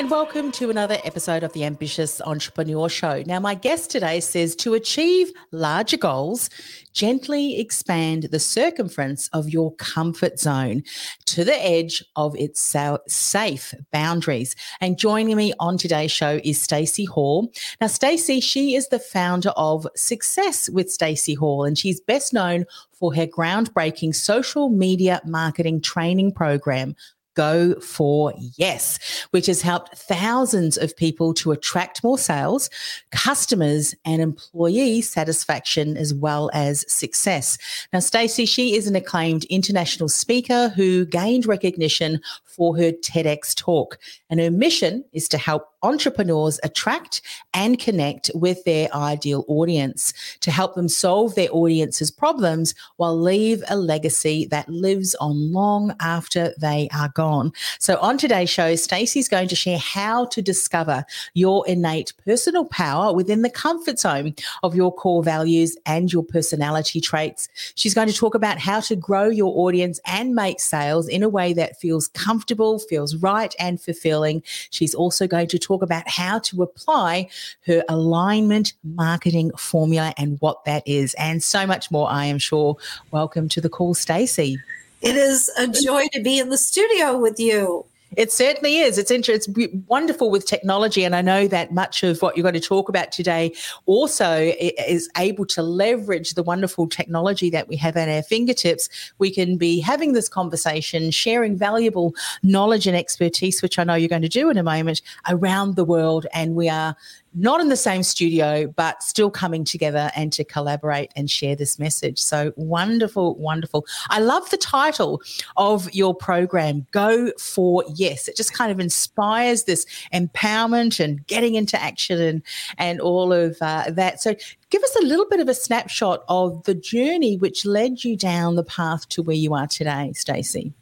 And 0.00 0.10
welcome 0.10 0.50
to 0.52 0.70
another 0.70 0.96
episode 1.04 1.42
of 1.42 1.52
the 1.52 1.66
Ambitious 1.66 2.22
Entrepreneur 2.22 2.88
Show. 2.88 3.22
Now, 3.26 3.38
my 3.38 3.54
guest 3.54 3.90
today 3.90 4.20
says 4.20 4.56
to 4.56 4.72
achieve 4.72 5.30
larger 5.52 5.98
goals, 5.98 6.48
gently 6.94 7.60
expand 7.60 8.22
the 8.22 8.40
circumference 8.40 9.28
of 9.34 9.50
your 9.50 9.74
comfort 9.74 10.38
zone 10.38 10.84
to 11.26 11.44
the 11.44 11.62
edge 11.62 12.02
of 12.16 12.34
its 12.36 12.74
safe 13.08 13.74
boundaries. 13.92 14.56
And 14.80 14.98
joining 14.98 15.36
me 15.36 15.52
on 15.60 15.76
today's 15.76 16.10
show 16.10 16.40
is 16.44 16.58
Stacey 16.58 17.04
Hall. 17.04 17.52
Now, 17.78 17.88
Stacey, 17.88 18.40
she 18.40 18.76
is 18.76 18.88
the 18.88 19.00
founder 19.00 19.50
of 19.50 19.86
Success 19.96 20.70
with 20.70 20.90
Stacey 20.90 21.34
Hall, 21.34 21.64
and 21.64 21.76
she's 21.76 22.00
best 22.00 22.32
known 22.32 22.64
for 22.90 23.14
her 23.14 23.26
groundbreaking 23.26 24.14
social 24.14 24.70
media 24.70 25.20
marketing 25.26 25.82
training 25.82 26.32
program 26.32 26.96
Go 27.40 27.74
for 27.80 28.34
Yes, 28.58 28.98
which 29.30 29.46
has 29.46 29.62
helped 29.62 29.96
thousands 29.96 30.76
of 30.76 30.94
people 30.94 31.32
to 31.32 31.52
attract 31.52 32.04
more 32.04 32.18
sales, 32.18 32.68
customers, 33.12 33.94
and 34.04 34.20
employee 34.20 35.00
satisfaction 35.00 35.96
as 35.96 36.12
well 36.12 36.50
as 36.52 36.84
success. 36.92 37.56
Now, 37.94 38.00
Stacey, 38.00 38.44
she 38.44 38.74
is 38.74 38.86
an 38.86 38.94
acclaimed 38.94 39.44
international 39.44 40.10
speaker 40.10 40.68
who 40.68 41.06
gained 41.06 41.46
recognition 41.46 42.20
for 42.44 42.76
her 42.76 42.92
TEDx 42.92 43.54
talk, 43.54 43.96
and 44.28 44.38
her 44.38 44.50
mission 44.50 45.02
is 45.14 45.26
to 45.28 45.38
help 45.38 45.70
entrepreneurs 45.82 46.60
attract 46.62 47.22
and 47.54 47.78
connect 47.78 48.30
with 48.34 48.62
their 48.64 48.88
ideal 48.94 49.44
audience 49.48 50.12
to 50.40 50.50
help 50.50 50.74
them 50.74 50.88
solve 50.88 51.34
their 51.34 51.48
audience's 51.50 52.10
problems 52.10 52.74
while 52.96 53.18
leave 53.18 53.62
a 53.68 53.76
legacy 53.76 54.46
that 54.46 54.68
lives 54.68 55.14
on 55.16 55.52
long 55.52 55.94
after 56.00 56.52
they 56.58 56.88
are 56.94 57.10
gone. 57.14 57.52
So 57.78 57.96
on 57.98 58.18
today's 58.18 58.50
show, 58.50 58.74
Stacey's 58.76 59.28
going 59.28 59.48
to 59.48 59.56
share 59.56 59.78
how 59.78 60.26
to 60.26 60.42
discover 60.42 61.04
your 61.34 61.66
innate 61.66 62.12
personal 62.24 62.64
power 62.64 63.14
within 63.14 63.42
the 63.42 63.50
comfort 63.50 63.98
zone 63.98 64.34
of 64.62 64.74
your 64.74 64.94
core 64.94 65.22
values 65.22 65.76
and 65.86 66.12
your 66.12 66.22
personality 66.22 67.00
traits. 67.00 67.48
She's 67.74 67.94
going 67.94 68.08
to 68.08 68.14
talk 68.14 68.34
about 68.34 68.58
how 68.58 68.80
to 68.80 68.96
grow 68.96 69.28
your 69.28 69.66
audience 69.66 70.00
and 70.06 70.34
make 70.34 70.60
sales 70.60 71.08
in 71.08 71.22
a 71.22 71.28
way 71.28 71.52
that 71.54 71.80
feels 71.80 72.08
comfortable, 72.08 72.78
feels 72.78 73.16
right 73.16 73.54
and 73.58 73.80
fulfilling. 73.80 74.42
She's 74.70 74.94
also 74.94 75.26
going 75.26 75.48
to 75.48 75.58
talk 75.58 75.69
about 75.76 76.08
how 76.08 76.38
to 76.40 76.62
apply 76.62 77.28
her 77.66 77.82
alignment 77.88 78.72
marketing 78.82 79.50
formula 79.56 80.12
and 80.16 80.40
what 80.40 80.64
that 80.64 80.82
is, 80.86 81.14
and 81.14 81.42
so 81.42 81.66
much 81.66 81.90
more, 81.90 82.10
I 82.10 82.26
am 82.26 82.38
sure. 82.38 82.76
Welcome 83.10 83.48
to 83.50 83.60
the 83.60 83.68
call, 83.68 83.94
Stacey. 83.94 84.58
It 85.02 85.16
is 85.16 85.50
a 85.58 85.66
joy 85.66 86.06
to 86.12 86.20
be 86.20 86.38
in 86.38 86.50
the 86.50 86.58
studio 86.58 87.18
with 87.18 87.40
you. 87.40 87.86
It 88.16 88.32
certainly 88.32 88.78
is. 88.78 88.98
It's 88.98 89.10
interesting. 89.10 89.54
It's 89.56 89.74
wonderful 89.86 90.30
with 90.30 90.46
technology, 90.46 91.04
and 91.04 91.14
I 91.14 91.22
know 91.22 91.46
that 91.46 91.72
much 91.72 92.02
of 92.02 92.20
what 92.22 92.36
you're 92.36 92.42
going 92.42 92.54
to 92.54 92.60
talk 92.60 92.88
about 92.88 93.12
today 93.12 93.54
also 93.86 94.52
is 94.58 95.08
able 95.16 95.46
to 95.46 95.62
leverage 95.62 96.34
the 96.34 96.42
wonderful 96.42 96.88
technology 96.88 97.50
that 97.50 97.68
we 97.68 97.76
have 97.76 97.96
at 97.96 98.08
our 98.08 98.22
fingertips. 98.22 98.88
We 99.18 99.30
can 99.30 99.56
be 99.56 99.78
having 99.78 100.12
this 100.12 100.28
conversation, 100.28 101.10
sharing 101.12 101.56
valuable 101.56 102.14
knowledge 102.42 102.86
and 102.86 102.96
expertise, 102.96 103.62
which 103.62 103.78
I 103.78 103.84
know 103.84 103.94
you're 103.94 104.08
going 104.08 104.22
to 104.22 104.28
do 104.28 104.50
in 104.50 104.58
a 104.58 104.62
moment, 104.64 105.02
around 105.28 105.76
the 105.76 105.84
world, 105.84 106.26
and 106.32 106.56
we 106.56 106.68
are 106.68 106.96
not 107.34 107.60
in 107.60 107.68
the 107.68 107.76
same 107.76 108.02
studio, 108.02 108.66
but 108.66 109.02
still 109.02 109.30
coming 109.30 109.64
together 109.64 110.10
and 110.16 110.32
to 110.32 110.44
collaborate 110.44 111.12
and 111.14 111.30
share 111.30 111.54
this 111.54 111.78
message. 111.78 112.18
So 112.18 112.52
wonderful, 112.56 113.36
wonderful. 113.36 113.86
I 114.08 114.20
love 114.20 114.48
the 114.50 114.56
title 114.56 115.22
of 115.56 115.92
your 115.94 116.14
program, 116.14 116.86
Go 116.90 117.32
for 117.38 117.84
Yes. 117.94 118.28
It 118.28 118.36
just 118.36 118.52
kind 118.52 118.72
of 118.72 118.80
inspires 118.80 119.64
this 119.64 119.86
empowerment 120.12 121.02
and 121.02 121.24
getting 121.26 121.54
into 121.54 121.80
action 121.80 122.20
and, 122.20 122.42
and 122.78 123.00
all 123.00 123.32
of 123.32 123.56
uh, 123.60 123.90
that. 123.90 124.20
So 124.20 124.34
give 124.70 124.82
us 124.82 124.96
a 124.96 125.04
little 125.04 125.26
bit 125.28 125.40
of 125.40 125.48
a 125.48 125.54
snapshot 125.54 126.24
of 126.28 126.64
the 126.64 126.74
journey 126.74 127.36
which 127.36 127.64
led 127.64 128.04
you 128.04 128.16
down 128.16 128.56
the 128.56 128.64
path 128.64 129.08
to 129.10 129.22
where 129.22 129.36
you 129.36 129.54
are 129.54 129.66
today, 129.66 130.12
Stacey. 130.14 130.72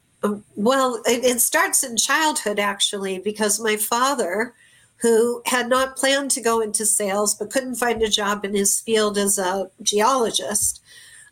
Well, 0.57 1.01
it, 1.07 1.25
it 1.25 1.41
starts 1.41 1.85
in 1.85 1.97
childhood, 1.97 2.59
actually, 2.59 3.19
because 3.19 3.61
my 3.61 3.77
father– 3.77 4.55
who 5.01 5.43
had 5.47 5.69
not 5.69 5.97
planned 5.97 6.31
to 6.33 6.41
go 6.41 6.61
into 6.61 6.85
sales 6.85 7.35
but 7.35 7.51
couldn't 7.51 7.77
find 7.77 8.03
a 8.03 8.09
job 8.09 8.45
in 8.45 8.55
his 8.55 8.81
field 8.81 9.17
as 9.17 9.39
a 9.39 9.71
geologist, 9.83 10.83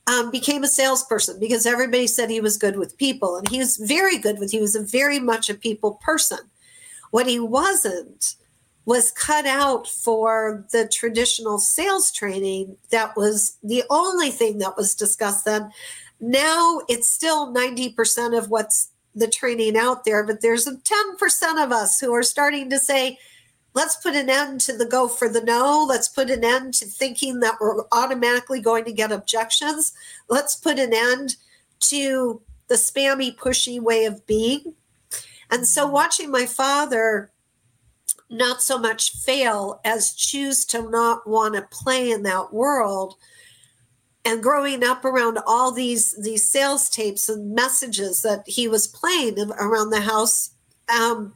um, 0.06 0.30
became 0.30 0.62
a 0.62 0.68
salesperson 0.68 1.40
because 1.40 1.66
everybody 1.66 2.06
said 2.06 2.30
he 2.30 2.40
was 2.40 2.56
good 2.56 2.76
with 2.76 2.96
people. 2.96 3.36
And 3.36 3.48
he 3.48 3.58
was 3.58 3.76
very 3.76 4.18
good 4.18 4.38
with, 4.38 4.52
he 4.52 4.60
was 4.60 4.76
a 4.76 4.82
very 4.82 5.18
much 5.18 5.50
a 5.50 5.54
people 5.54 5.94
person. 5.94 6.38
What 7.10 7.26
he 7.26 7.40
wasn't 7.40 8.36
was 8.84 9.10
cut 9.10 9.46
out 9.46 9.88
for 9.88 10.64
the 10.70 10.88
traditional 10.88 11.58
sales 11.58 12.12
training. 12.12 12.76
That 12.90 13.16
was 13.16 13.58
the 13.62 13.82
only 13.90 14.30
thing 14.30 14.58
that 14.58 14.76
was 14.76 14.94
discussed 14.94 15.44
then. 15.44 15.72
Now 16.20 16.82
it's 16.88 17.10
still 17.10 17.52
90% 17.52 18.38
of 18.38 18.48
what's 18.48 18.92
the 19.14 19.26
training 19.26 19.76
out 19.76 20.04
there, 20.04 20.24
but 20.24 20.40
there's 20.40 20.68
a 20.68 20.76
10% 20.76 21.64
of 21.64 21.72
us 21.72 21.98
who 21.98 22.14
are 22.14 22.22
starting 22.22 22.70
to 22.70 22.78
say, 22.78 23.18
let's 23.76 23.96
put 23.96 24.16
an 24.16 24.30
end 24.30 24.58
to 24.62 24.72
the 24.72 24.86
go 24.86 25.06
for 25.06 25.28
the 25.28 25.42
no. 25.42 25.84
Let's 25.86 26.08
put 26.08 26.30
an 26.30 26.42
end 26.42 26.72
to 26.74 26.86
thinking 26.86 27.40
that 27.40 27.56
we're 27.60 27.84
automatically 27.92 28.58
going 28.58 28.86
to 28.86 28.92
get 28.92 29.12
objections. 29.12 29.92
Let's 30.30 30.56
put 30.56 30.78
an 30.78 30.94
end 30.94 31.36
to 31.80 32.40
the 32.68 32.76
spammy, 32.76 33.36
pushy 33.36 33.78
way 33.78 34.06
of 34.06 34.26
being. 34.26 34.74
And 35.50 35.66
so, 35.68 35.86
watching 35.86 36.30
my 36.30 36.46
father 36.46 37.30
not 38.30 38.62
so 38.62 38.78
much 38.78 39.12
fail 39.18 39.78
as 39.84 40.14
choose 40.14 40.64
to 40.64 40.90
not 40.90 41.28
want 41.28 41.54
to 41.54 41.62
play 41.70 42.10
in 42.10 42.22
that 42.22 42.52
world 42.52 43.14
and 44.24 44.42
growing 44.42 44.82
up 44.82 45.04
around 45.04 45.38
all 45.46 45.70
these 45.70 46.12
these 46.24 46.48
sales 46.48 46.88
tapes 46.88 47.28
and 47.28 47.54
messages 47.54 48.22
that 48.22 48.42
he 48.48 48.66
was 48.66 48.88
playing 48.88 49.38
around 49.52 49.90
the 49.90 50.00
house 50.00 50.50
um, 50.88 51.34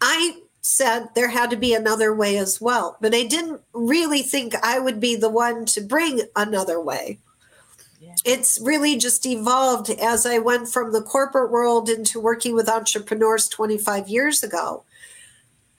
i 0.00 0.41
said 0.62 1.08
there 1.14 1.28
had 1.28 1.50
to 1.50 1.56
be 1.56 1.74
another 1.74 2.14
way 2.14 2.36
as 2.36 2.60
well. 2.60 2.96
But 3.00 3.14
I 3.14 3.24
didn't 3.24 3.60
really 3.72 4.22
think 4.22 4.54
I 4.62 4.78
would 4.78 5.00
be 5.00 5.16
the 5.16 5.28
one 5.28 5.66
to 5.66 5.80
bring 5.80 6.22
another 6.36 6.80
way. 6.80 7.18
Yeah. 8.00 8.14
It's 8.24 8.60
really 8.62 8.96
just 8.96 9.26
evolved 9.26 9.90
as 9.90 10.24
I 10.24 10.38
went 10.38 10.68
from 10.68 10.92
the 10.92 11.02
corporate 11.02 11.50
world 11.50 11.88
into 11.88 12.20
working 12.20 12.54
with 12.54 12.68
entrepreneurs 12.68 13.48
25 13.48 14.08
years 14.08 14.42
ago. 14.42 14.84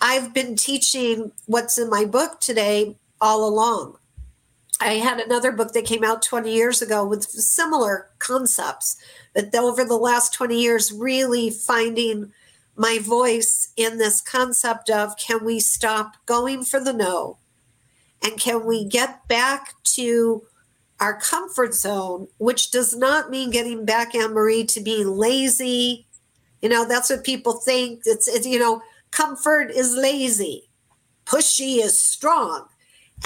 I've 0.01 0.33
been 0.33 0.55
teaching 0.57 1.31
what's 1.45 1.77
in 1.77 1.89
my 1.89 2.03
book 2.03 2.41
today 2.41 2.97
all 3.21 3.47
along. 3.47 3.97
I 4.81 4.95
had 4.95 5.19
another 5.19 5.53
book 5.53 5.71
that 5.73 5.85
came 5.85 6.03
out 6.03 6.21
20 6.21 6.53
years 6.53 6.81
ago 6.81 7.05
with 7.05 7.23
similar 7.23 8.09
concepts, 8.19 8.97
but 9.33 9.55
over 9.55 9.85
the 9.85 9.95
last 9.95 10.33
20 10.33 10.59
years, 10.59 10.91
really 10.91 11.49
finding 11.49 12.33
my 12.75 12.99
voice 12.99 13.69
in 13.75 13.97
this 13.97 14.21
concept 14.21 14.89
of 14.89 15.17
can 15.17 15.43
we 15.45 15.59
stop 15.59 16.15
going 16.25 16.63
for 16.63 16.79
the 16.79 16.93
no? 16.93 17.37
And 18.23 18.39
can 18.39 18.65
we 18.65 18.85
get 18.85 19.27
back 19.27 19.73
to 19.95 20.43
our 20.99 21.19
comfort 21.19 21.73
zone, 21.73 22.27
which 22.37 22.71
does 22.71 22.95
not 22.95 23.29
mean 23.29 23.49
getting 23.49 23.83
back, 23.83 24.15
Anne 24.15 24.33
Marie, 24.33 24.63
to 24.63 24.79
be 24.79 25.03
lazy. 25.03 26.07
You 26.61 26.69
know, 26.69 26.87
that's 26.87 27.09
what 27.09 27.25
people 27.25 27.53
think. 27.53 28.03
It's, 28.05 28.27
it's, 28.27 28.47
you 28.47 28.57
know, 28.57 28.81
comfort 29.11 29.69
is 29.69 29.95
lazy, 29.95 30.69
pushy 31.25 31.79
is 31.79 31.99
strong. 31.99 32.67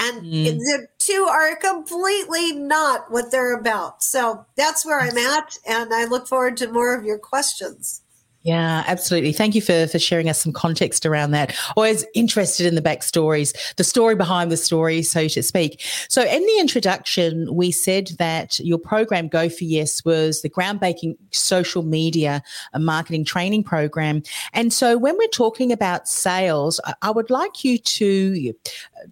And 0.00 0.22
mm. 0.22 0.58
the 0.58 0.86
two 0.98 1.26
are 1.30 1.56
completely 1.56 2.52
not 2.52 3.10
what 3.10 3.30
they're 3.30 3.56
about. 3.56 4.02
So 4.02 4.44
that's 4.56 4.84
where 4.84 5.00
I'm 5.00 5.16
at. 5.16 5.56
And 5.66 5.94
I 5.94 6.04
look 6.04 6.26
forward 6.26 6.56
to 6.58 6.70
more 6.72 6.96
of 6.96 7.04
your 7.04 7.18
questions. 7.18 8.02
Yeah, 8.48 8.82
absolutely. 8.86 9.34
Thank 9.34 9.54
you 9.54 9.60
for 9.60 9.86
for 9.88 9.98
sharing 9.98 10.30
us 10.30 10.40
some 10.40 10.54
context 10.54 11.04
around 11.04 11.32
that. 11.32 11.54
Always 11.76 12.06
interested 12.14 12.64
in 12.64 12.76
the 12.76 12.80
backstories, 12.80 13.54
the 13.76 13.84
story 13.84 14.14
behind 14.14 14.50
the 14.50 14.56
story, 14.56 15.02
so 15.02 15.28
to 15.28 15.42
speak. 15.42 15.84
So, 16.08 16.22
in 16.22 16.40
the 16.40 16.56
introduction, 16.58 17.54
we 17.54 17.70
said 17.70 18.12
that 18.18 18.58
your 18.60 18.78
program 18.78 19.28
Go 19.28 19.50
for 19.50 19.64
Yes 19.64 20.02
was 20.02 20.40
the 20.40 20.48
groundbreaking 20.48 21.18
social 21.30 21.82
media 21.82 22.42
marketing 22.74 23.26
training 23.26 23.64
program. 23.64 24.22
And 24.54 24.72
so, 24.72 24.96
when 24.96 25.18
we're 25.18 25.28
talking 25.28 25.70
about 25.70 26.08
sales, 26.08 26.80
I 27.02 27.10
would 27.10 27.28
like 27.28 27.64
you 27.64 27.76
to 27.76 28.54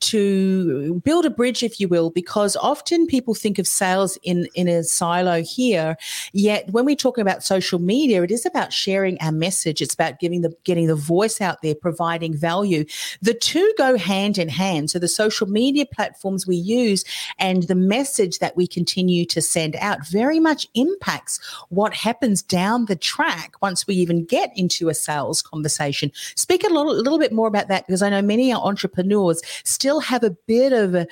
to 0.00 0.94
build 1.04 1.26
a 1.26 1.30
bridge, 1.30 1.62
if 1.62 1.78
you 1.78 1.88
will, 1.88 2.08
because 2.08 2.56
often 2.56 3.06
people 3.06 3.34
think 3.34 3.58
of 3.58 3.66
sales 3.66 4.16
in 4.22 4.48
in 4.54 4.66
a 4.66 4.82
silo 4.82 5.42
here. 5.42 5.98
Yet, 6.32 6.70
when 6.70 6.86
we're 6.86 6.96
talking 6.96 7.20
about 7.20 7.44
social 7.44 7.78
media, 7.78 8.22
it 8.22 8.30
is 8.30 8.46
about 8.46 8.72
sharing 8.72 9.20
our 9.26 9.32
message. 9.32 9.82
It's 9.82 9.92
about 9.92 10.20
giving 10.20 10.40
the 10.40 10.54
getting 10.64 10.86
the 10.86 10.94
voice 10.94 11.40
out 11.40 11.60
there, 11.62 11.74
providing 11.74 12.34
value. 12.34 12.84
The 13.20 13.34
two 13.34 13.72
go 13.76 13.98
hand 13.98 14.38
in 14.38 14.48
hand. 14.48 14.90
So 14.90 14.98
the 14.98 15.08
social 15.08 15.46
media 15.46 15.84
platforms 15.84 16.46
we 16.46 16.56
use 16.56 17.04
and 17.38 17.64
the 17.64 17.74
message 17.74 18.38
that 18.38 18.56
we 18.56 18.66
continue 18.66 19.26
to 19.26 19.42
send 19.42 19.76
out 19.76 20.06
very 20.06 20.40
much 20.40 20.66
impacts 20.74 21.38
what 21.68 21.92
happens 21.92 22.42
down 22.42 22.86
the 22.86 22.96
track 22.96 23.54
once 23.60 23.86
we 23.86 23.94
even 23.96 24.24
get 24.24 24.50
into 24.56 24.88
a 24.88 24.94
sales 24.94 25.42
conversation. 25.42 26.10
Speak 26.36 26.64
a 26.64 26.68
little, 26.68 26.92
a 26.92 27.02
little 27.02 27.18
bit 27.18 27.32
more 27.32 27.48
about 27.48 27.68
that 27.68 27.86
because 27.86 28.02
I 28.02 28.10
know 28.10 28.22
many 28.22 28.52
entrepreneurs 28.52 29.42
still 29.64 30.00
have 30.00 30.22
a 30.22 30.30
bit 30.30 30.72
of 30.72 30.94
a, 30.94 31.06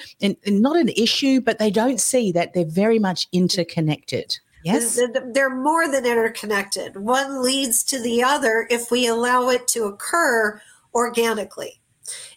not 0.47 0.77
an 0.77 0.91
issue, 0.91 1.41
but 1.41 1.59
they 1.59 1.71
don't 1.71 2.01
see 2.01 2.33
that 2.33 2.55
they're 2.55 2.65
very 2.65 2.99
much 2.99 3.29
interconnected. 3.33 4.39
Yes. 4.65 4.99
They're 5.33 5.55
more 5.55 5.87
than 5.89 6.07
interconnected. 6.07 6.97
One 6.97 7.43
leads 7.43 7.85
to 7.85 8.01
the 8.01 8.23
other 8.23 8.67
if 8.71 8.91
we 8.91 9.07
allow 9.07 9.51
it 9.51 9.69
to 9.69 9.85
occur 9.85 10.61
organically. 10.95 11.81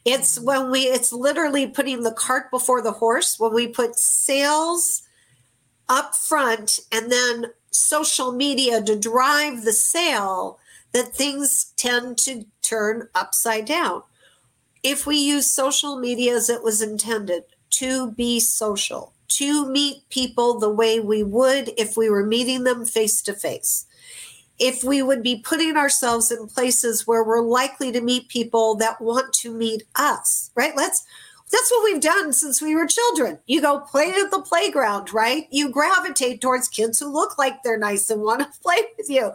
It's 0.03 0.37
mm-hmm. 0.37 0.45
when 0.45 0.71
we, 0.71 0.81
it's 0.81 1.13
literally 1.13 1.67
putting 1.67 2.03
the 2.03 2.11
cart 2.11 2.51
before 2.51 2.81
the 2.81 2.91
horse. 2.91 3.39
When 3.39 3.53
we 3.53 3.67
put 3.67 3.97
sales 3.97 5.03
up 5.87 6.15
front 6.15 6.81
and 6.91 7.09
then 7.09 7.45
social 7.71 8.33
media 8.33 8.81
to 8.83 8.99
drive 8.99 9.63
the 9.63 9.71
sale, 9.71 10.59
that 10.91 11.15
things 11.15 11.71
tend 11.77 12.17
to 12.17 12.45
turn 12.61 13.07
upside 13.15 13.65
down. 13.65 14.03
If 14.83 15.05
we 15.05 15.15
use 15.15 15.51
social 15.51 15.97
media 15.97 16.35
as 16.35 16.49
it 16.49 16.63
was 16.63 16.81
intended 16.81 17.43
to 17.71 18.11
be 18.11 18.39
social, 18.41 19.13
to 19.29 19.69
meet 19.69 20.07
people 20.09 20.59
the 20.59 20.69
way 20.69 20.99
we 20.99 21.23
would 21.23 21.71
if 21.77 21.97
we 21.97 22.09
were 22.09 22.25
meeting 22.25 22.63
them 22.63 22.85
face 22.85 23.21
to 23.23 23.33
face. 23.33 23.85
If 24.59 24.83
we 24.83 25.03
would 25.03 25.21
be 25.21 25.39
putting 25.39 25.77
ourselves 25.77 26.31
in 26.31 26.47
places 26.47 27.05
where 27.05 27.23
we're 27.23 27.41
likely 27.41 27.91
to 27.91 28.01
meet 28.01 28.29
people 28.29 28.75
that 28.75 28.99
want 28.99 29.33
to 29.33 29.53
meet 29.53 29.83
us, 29.95 30.51
right? 30.55 30.75
Let's 30.75 31.05
that's 31.49 31.71
what 31.71 31.83
we've 31.85 32.01
done 32.01 32.33
since 32.33 32.61
we 32.61 32.75
were 32.75 32.85
children. 32.85 33.39
You 33.45 33.61
go 33.61 33.79
play 33.79 34.11
at 34.11 34.31
the 34.31 34.41
playground, 34.41 35.13
right? 35.13 35.47
You 35.49 35.69
gravitate 35.69 36.41
towards 36.41 36.67
kids 36.67 36.99
who 36.99 37.07
look 37.07 37.37
like 37.37 37.63
they're 37.63 37.77
nice 37.77 38.09
and 38.09 38.21
want 38.21 38.41
to 38.41 38.59
play 38.61 38.81
with 38.97 39.09
you. 39.09 39.31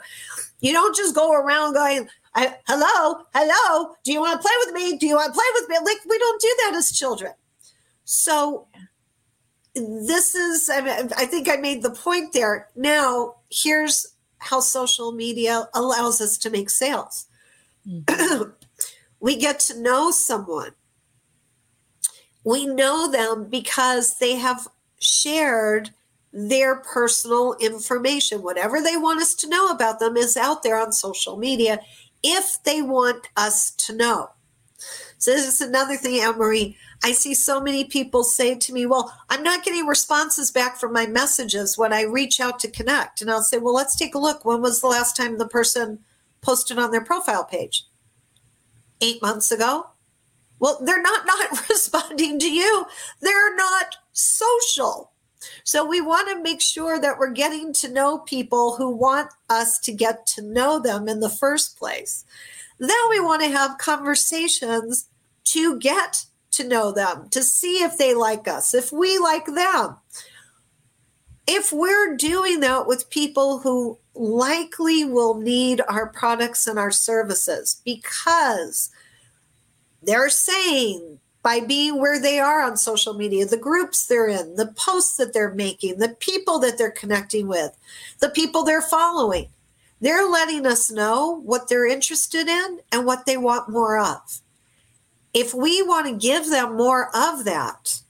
You 0.60 0.72
don't 0.72 0.94
just 0.94 1.14
go 1.14 1.32
around 1.32 1.72
going, 1.72 2.08
hello, 2.34 3.22
hello, 3.34 3.94
do 4.04 4.12
you 4.12 4.20
want 4.20 4.40
to 4.40 4.46
play 4.46 4.54
with 4.66 4.74
me? 4.74 4.98
Do 4.98 5.06
you 5.06 5.16
want 5.16 5.32
to 5.32 5.38
play 5.38 5.46
with 5.54 5.68
me? 5.70 5.76
Like, 5.76 6.04
we 6.06 6.18
don't 6.18 6.40
do 6.40 6.56
that 6.64 6.76
as 6.76 6.92
children. 6.92 7.32
So 8.04 8.66
this 9.74 10.34
is, 10.34 10.68
I, 10.68 11.26
think 11.26 11.48
I 11.48 11.56
made 11.56 11.82
the 11.82 11.90
point 11.90 12.32
there. 12.32 12.68
Now, 12.76 13.36
here's 13.50 14.14
how 14.38 14.60
social 14.60 15.12
media 15.12 15.68
allows 15.74 16.20
us 16.20 16.36
to 16.38 16.50
make 16.50 16.68
sales. 16.68 17.26
Mm-hmm. 17.88 18.50
we 19.20 19.36
get 19.36 19.60
to 19.60 19.80
know 19.80 20.10
someone. 20.10 20.72
We 22.44 22.66
know 22.66 23.10
them 23.10 23.48
because 23.48 24.18
they 24.18 24.36
have 24.36 24.68
shared 24.98 25.90
their 26.32 26.76
personal 26.76 27.54
information. 27.60 28.42
Whatever 28.42 28.80
they 28.80 28.96
want 28.96 29.20
us 29.20 29.34
to 29.36 29.48
know 29.48 29.70
about 29.70 30.00
them 30.00 30.16
is 30.16 30.36
out 30.36 30.62
there 30.62 30.78
on 30.78 30.92
social 30.92 31.36
media 31.36 31.80
if 32.22 32.62
they 32.64 32.82
want 32.82 33.28
us 33.36 33.70
to 33.70 33.94
know. 33.94 34.30
So, 35.18 35.30
this 35.30 35.46
is 35.46 35.60
another 35.60 35.96
thing, 35.96 36.20
Anne 36.20 36.36
Marie. 36.36 36.76
I 37.04 37.12
see 37.12 37.34
so 37.34 37.60
many 37.60 37.84
people 37.84 38.22
say 38.22 38.54
to 38.54 38.72
me, 38.72 38.86
Well, 38.86 39.12
I'm 39.28 39.42
not 39.42 39.64
getting 39.64 39.86
responses 39.86 40.50
back 40.50 40.78
from 40.78 40.92
my 40.92 41.06
messages 41.06 41.76
when 41.76 41.92
I 41.92 42.02
reach 42.02 42.40
out 42.40 42.60
to 42.60 42.70
connect. 42.70 43.20
And 43.20 43.30
I'll 43.30 43.42
say, 43.42 43.58
Well, 43.58 43.74
let's 43.74 43.96
take 43.96 44.14
a 44.14 44.20
look. 44.20 44.44
When 44.44 44.62
was 44.62 44.80
the 44.80 44.86
last 44.86 45.16
time 45.16 45.38
the 45.38 45.48
person 45.48 45.98
posted 46.40 46.78
on 46.78 46.90
their 46.90 47.04
profile 47.04 47.44
page? 47.44 47.84
Eight 49.00 49.20
months 49.20 49.50
ago? 49.50 49.88
Well, 50.60 50.78
they're 50.80 51.02
not 51.02 51.26
not 51.26 51.68
responding 51.68 52.38
to 52.38 52.50
you. 52.50 52.86
They're 53.20 53.56
not 53.56 53.96
social. 54.12 55.10
So 55.64 55.84
we 55.84 56.00
want 56.00 56.28
to 56.28 56.40
make 56.40 56.60
sure 56.60 57.00
that 57.00 57.18
we're 57.18 57.32
getting 57.32 57.72
to 57.74 57.92
know 57.92 58.18
people 58.18 58.76
who 58.76 58.90
want 58.90 59.32
us 59.50 59.80
to 59.80 59.92
get 59.92 60.24
to 60.26 60.42
know 60.42 60.78
them 60.78 61.08
in 61.08 61.18
the 61.18 61.28
first 61.28 61.76
place. 61.76 62.24
Then 62.78 62.90
we 63.10 63.18
want 63.18 63.42
to 63.42 63.48
have 63.48 63.78
conversations 63.78 65.08
to 65.44 65.78
get 65.80 66.26
to 66.52 66.68
know 66.68 66.92
them, 66.92 67.28
to 67.30 67.42
see 67.42 67.82
if 67.82 67.98
they 67.98 68.14
like 68.14 68.46
us, 68.46 68.74
if 68.74 68.92
we 68.92 69.18
like 69.18 69.46
them. 69.46 69.96
If 71.46 71.72
we're 71.72 72.16
doing 72.16 72.60
that 72.60 72.86
with 72.86 73.10
people 73.10 73.58
who 73.58 73.98
likely 74.14 75.04
will 75.04 75.34
need 75.34 75.80
our 75.88 76.06
products 76.06 76.66
and 76.66 76.78
our 76.78 76.90
services 76.90 77.80
because 77.84 78.90
they're 80.02 80.28
saying 80.28 81.18
by 81.42 81.58
being 81.58 81.98
where 81.98 82.20
they 82.20 82.38
are 82.38 82.62
on 82.62 82.76
social 82.76 83.14
media, 83.14 83.44
the 83.44 83.56
groups 83.56 84.06
they're 84.06 84.28
in, 84.28 84.54
the 84.54 84.72
posts 84.76 85.16
that 85.16 85.32
they're 85.32 85.54
making, 85.54 85.98
the 85.98 86.10
people 86.20 86.60
that 86.60 86.78
they're 86.78 86.90
connecting 86.90 87.48
with, 87.48 87.76
the 88.20 88.30
people 88.30 88.62
they're 88.62 88.80
following, 88.80 89.48
they're 90.00 90.28
letting 90.28 90.66
us 90.66 90.90
know 90.90 91.40
what 91.42 91.68
they're 91.68 91.86
interested 91.86 92.46
in 92.46 92.80
and 92.92 93.04
what 93.04 93.26
they 93.26 93.36
want 93.36 93.68
more 93.68 93.98
of 93.98 94.41
if 95.34 95.54
we 95.54 95.82
want 95.82 96.06
to 96.06 96.28
give 96.28 96.50
them 96.50 96.76
more 96.76 97.08
of 97.14 97.44
that, 97.44 98.00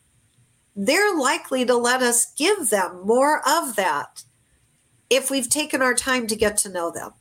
they're 0.74 1.16
likely 1.16 1.64
to 1.64 1.76
let 1.76 2.02
us 2.02 2.32
give 2.34 2.70
them 2.70 3.06
more 3.06 3.40
of 3.46 3.76
that 3.76 4.24
if 5.10 5.30
we've 5.30 5.48
taken 5.48 5.82
our 5.82 5.94
time 5.94 6.26
to 6.26 6.36
get 6.36 6.56
to 6.58 6.68
know 6.68 6.90
them. 6.90 7.12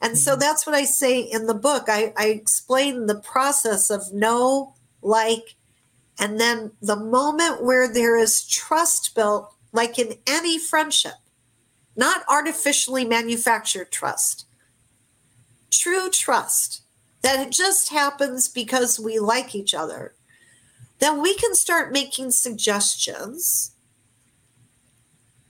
And 0.00 0.12
mm-hmm. 0.12 0.18
so 0.18 0.36
that's 0.36 0.66
what 0.66 0.74
I 0.74 0.84
say 0.84 1.20
in 1.20 1.46
the 1.46 1.54
book. 1.54 1.84
I, 1.88 2.12
I 2.16 2.26
explain 2.26 3.06
the 3.06 3.18
process 3.18 3.90
of 3.90 4.12
know, 4.12 4.74
like, 5.02 5.56
and 6.18 6.38
then 6.38 6.72
the 6.80 6.96
moment 6.96 7.64
where 7.64 7.92
there 7.92 8.16
is 8.16 8.46
trust 8.46 9.14
built, 9.14 9.52
like 9.72 9.98
in 9.98 10.14
any 10.26 10.58
friendship, 10.58 11.14
not 11.96 12.22
artificially 12.28 13.04
manufactured 13.04 13.90
trust, 13.90 14.46
true 15.70 16.10
trust 16.10 16.82
that 17.22 17.40
it 17.40 17.52
just 17.52 17.90
happens 17.90 18.48
because 18.48 19.00
we 19.00 19.18
like 19.18 19.54
each 19.54 19.74
other, 19.74 20.14
then 20.98 21.20
we 21.20 21.34
can 21.34 21.54
start 21.54 21.92
making 21.92 22.30
suggestions 22.30 23.72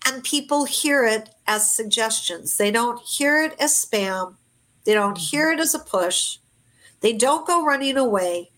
and 0.06 0.22
people 0.22 0.64
hear 0.64 1.04
it 1.04 1.30
as 1.46 1.70
suggestions. 1.70 2.56
They 2.56 2.70
don't 2.70 3.00
hear 3.00 3.42
it 3.42 3.56
as 3.58 3.72
spam, 3.72 4.36
they 4.84 4.94
don't 4.94 5.16
mm-hmm. 5.16 5.36
hear 5.36 5.50
it 5.50 5.60
as 5.60 5.74
a 5.74 5.78
push, 5.78 6.38
they 7.00 7.12
don't 7.12 7.46
go 7.46 7.64
running 7.64 7.96
away. 7.96 8.50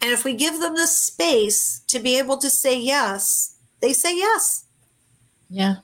And 0.00 0.12
if 0.12 0.24
we 0.24 0.34
give 0.34 0.60
them 0.60 0.74
the 0.74 0.86
space 0.86 1.80
to 1.86 1.98
be 1.98 2.18
able 2.18 2.36
to 2.38 2.50
say 2.50 2.78
yes, 2.78 3.56
they 3.80 3.94
say 3.94 4.14
yes. 4.14 4.64
Yeah. 5.48 5.76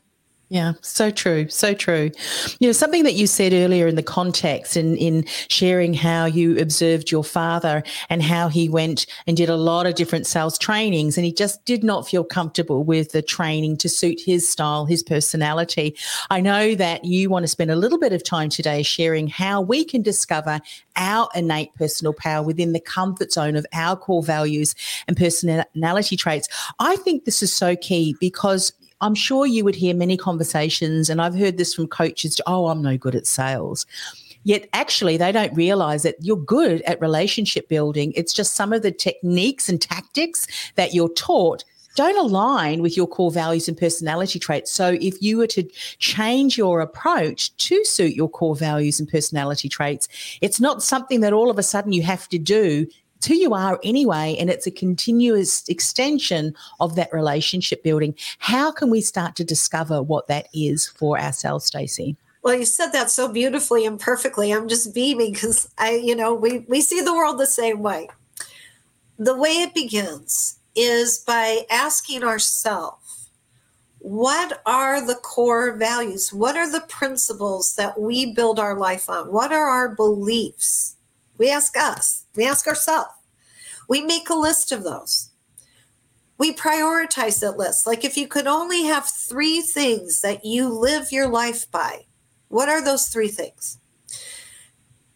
Yeah, 0.52 0.72
so 0.80 1.12
true, 1.12 1.48
so 1.48 1.74
true. 1.74 2.10
You 2.58 2.66
know, 2.66 2.72
something 2.72 3.04
that 3.04 3.14
you 3.14 3.28
said 3.28 3.52
earlier 3.52 3.86
in 3.86 3.94
the 3.94 4.02
context 4.02 4.76
in 4.76 4.96
in 4.96 5.24
sharing 5.46 5.94
how 5.94 6.24
you 6.24 6.58
observed 6.58 7.08
your 7.12 7.22
father 7.22 7.84
and 8.08 8.20
how 8.20 8.48
he 8.48 8.68
went 8.68 9.06
and 9.28 9.36
did 9.36 9.48
a 9.48 9.54
lot 9.54 9.86
of 9.86 9.94
different 9.94 10.26
sales 10.26 10.58
trainings 10.58 11.16
and 11.16 11.24
he 11.24 11.32
just 11.32 11.64
did 11.66 11.84
not 11.84 12.08
feel 12.08 12.24
comfortable 12.24 12.82
with 12.82 13.12
the 13.12 13.22
training 13.22 13.76
to 13.76 13.88
suit 13.88 14.20
his 14.20 14.48
style, 14.48 14.86
his 14.86 15.04
personality. 15.04 15.96
I 16.30 16.40
know 16.40 16.74
that 16.74 17.04
you 17.04 17.30
want 17.30 17.44
to 17.44 17.48
spend 17.48 17.70
a 17.70 17.76
little 17.76 18.00
bit 18.00 18.12
of 18.12 18.24
time 18.24 18.48
today 18.48 18.82
sharing 18.82 19.28
how 19.28 19.60
we 19.60 19.84
can 19.84 20.02
discover 20.02 20.58
our 20.96 21.28
innate 21.32 21.72
personal 21.76 22.12
power 22.12 22.42
within 22.42 22.72
the 22.72 22.80
comfort 22.80 23.30
zone 23.30 23.54
of 23.54 23.64
our 23.72 23.94
core 23.94 24.24
values 24.24 24.74
and 25.06 25.16
personality 25.16 26.16
traits. 26.16 26.48
I 26.80 26.96
think 26.96 27.24
this 27.24 27.40
is 27.40 27.52
so 27.52 27.76
key 27.76 28.16
because 28.18 28.72
I'm 29.00 29.14
sure 29.14 29.46
you 29.46 29.64
would 29.64 29.74
hear 29.74 29.94
many 29.94 30.16
conversations, 30.16 31.08
and 31.08 31.20
I've 31.22 31.34
heard 31.34 31.56
this 31.56 31.74
from 31.74 31.88
coaches 31.88 32.40
oh, 32.46 32.68
I'm 32.68 32.82
no 32.82 32.96
good 32.96 33.14
at 33.14 33.26
sales. 33.26 33.86
Yet 34.44 34.68
actually, 34.72 35.16
they 35.16 35.32
don't 35.32 35.54
realize 35.54 36.02
that 36.02 36.16
you're 36.20 36.36
good 36.36 36.80
at 36.82 37.00
relationship 37.00 37.68
building. 37.68 38.12
It's 38.16 38.32
just 38.32 38.56
some 38.56 38.72
of 38.72 38.82
the 38.82 38.90
techniques 38.90 39.68
and 39.68 39.80
tactics 39.80 40.46
that 40.76 40.94
you're 40.94 41.12
taught 41.12 41.64
don't 41.96 42.18
align 42.18 42.82
with 42.82 42.96
your 42.96 43.06
core 43.06 43.30
values 43.30 43.68
and 43.68 43.76
personality 43.76 44.38
traits. 44.38 44.70
So 44.70 44.96
if 45.00 45.20
you 45.20 45.36
were 45.36 45.48
to 45.48 45.64
change 45.98 46.56
your 46.56 46.80
approach 46.80 47.54
to 47.56 47.84
suit 47.84 48.14
your 48.14 48.28
core 48.28 48.54
values 48.54 49.00
and 49.00 49.08
personality 49.08 49.68
traits, 49.68 50.08
it's 50.40 50.60
not 50.60 50.82
something 50.82 51.20
that 51.20 51.32
all 51.32 51.50
of 51.50 51.58
a 51.58 51.62
sudden 51.62 51.92
you 51.92 52.02
have 52.02 52.28
to 52.28 52.38
do 52.38 52.86
it's 53.20 53.26
who 53.26 53.34
you 53.34 53.52
are 53.52 53.78
anyway, 53.84 54.34
and 54.40 54.48
it's 54.48 54.66
a 54.66 54.70
continuous 54.70 55.68
extension 55.68 56.54
of 56.80 56.96
that 56.96 57.12
relationship 57.12 57.82
building. 57.82 58.14
How 58.38 58.72
can 58.72 58.88
we 58.88 59.02
start 59.02 59.36
to 59.36 59.44
discover 59.44 60.02
what 60.02 60.26
that 60.28 60.48
is 60.54 60.86
for 60.86 61.20
ourselves, 61.20 61.66
Stacey? 61.66 62.16
Well, 62.42 62.54
you 62.54 62.64
said 62.64 62.92
that 62.92 63.10
so 63.10 63.30
beautifully 63.30 63.84
and 63.84 64.00
perfectly. 64.00 64.52
I'm 64.52 64.68
just 64.68 64.94
beaming 64.94 65.34
because 65.34 65.68
I, 65.76 65.96
you 65.96 66.16
know, 66.16 66.32
we, 66.32 66.60
we 66.60 66.80
see 66.80 67.02
the 67.02 67.12
world 67.12 67.38
the 67.38 67.46
same 67.46 67.82
way. 67.82 68.08
The 69.18 69.36
way 69.36 69.50
it 69.50 69.74
begins 69.74 70.58
is 70.74 71.18
by 71.18 71.66
asking 71.70 72.24
ourselves, 72.24 73.28
what 73.98 74.62
are 74.64 75.06
the 75.06 75.16
core 75.16 75.76
values? 75.76 76.32
What 76.32 76.56
are 76.56 76.72
the 76.72 76.86
principles 76.88 77.74
that 77.74 78.00
we 78.00 78.32
build 78.32 78.58
our 78.58 78.78
life 78.78 79.10
on? 79.10 79.30
What 79.30 79.52
are 79.52 79.68
our 79.68 79.94
beliefs? 79.94 80.96
We 81.36 81.50
ask 81.50 81.76
us, 81.76 82.19
we 82.36 82.46
ask 82.46 82.66
ourselves. 82.66 83.10
We 83.88 84.02
make 84.02 84.30
a 84.30 84.34
list 84.34 84.72
of 84.72 84.84
those. 84.84 85.30
We 86.38 86.54
prioritize 86.54 87.40
that 87.40 87.58
list. 87.58 87.86
Like 87.86 88.04
if 88.04 88.16
you 88.16 88.26
could 88.26 88.46
only 88.46 88.84
have 88.84 89.06
three 89.06 89.60
things 89.60 90.20
that 90.22 90.44
you 90.44 90.68
live 90.68 91.12
your 91.12 91.28
life 91.28 91.70
by, 91.70 92.06
what 92.48 92.68
are 92.68 92.82
those 92.82 93.08
three 93.08 93.28
things? 93.28 93.78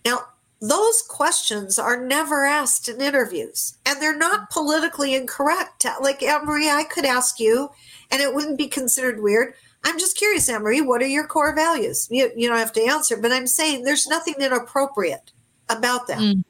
Now, 0.04 0.20
those 0.60 1.02
questions 1.02 1.78
are 1.78 2.04
never 2.04 2.44
asked 2.44 2.88
in 2.88 3.00
interviews 3.00 3.76
and 3.86 4.00
they're 4.00 4.16
not 4.16 4.50
politically 4.50 5.14
incorrect. 5.14 5.86
Like 6.00 6.22
Anne 6.22 6.44
Marie, 6.44 6.70
I 6.70 6.84
could 6.84 7.04
ask 7.04 7.38
you 7.38 7.70
and 8.10 8.20
it 8.20 8.34
wouldn't 8.34 8.58
be 8.58 8.68
considered 8.68 9.22
weird. 9.22 9.54
I'm 9.84 9.98
just 9.98 10.16
curious, 10.16 10.48
Anne 10.48 10.62
Marie, 10.62 10.80
what 10.80 11.02
are 11.02 11.06
your 11.06 11.26
core 11.26 11.54
values? 11.54 12.08
You, 12.10 12.30
you 12.34 12.48
don't 12.48 12.58
have 12.58 12.72
to 12.72 12.82
answer, 12.82 13.16
but 13.16 13.32
I'm 13.32 13.46
saying 13.46 13.84
there's 13.84 14.06
nothing 14.06 14.34
inappropriate 14.40 15.32
about 15.68 16.06
that. 16.06 16.18
Mm. 16.18 16.44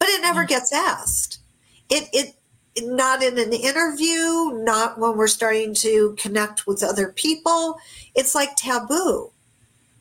But 0.00 0.08
it 0.08 0.22
never 0.22 0.44
gets 0.44 0.72
asked. 0.72 1.38
It, 1.88 2.08
it, 2.12 2.34
not 2.82 3.22
in 3.22 3.38
an 3.38 3.52
interview, 3.52 4.62
not 4.64 4.98
when 4.98 5.16
we're 5.16 5.28
starting 5.28 5.74
to 5.74 6.16
connect 6.18 6.66
with 6.66 6.82
other 6.82 7.12
people. 7.12 7.78
It's 8.16 8.34
like 8.34 8.56
taboo. 8.56 9.30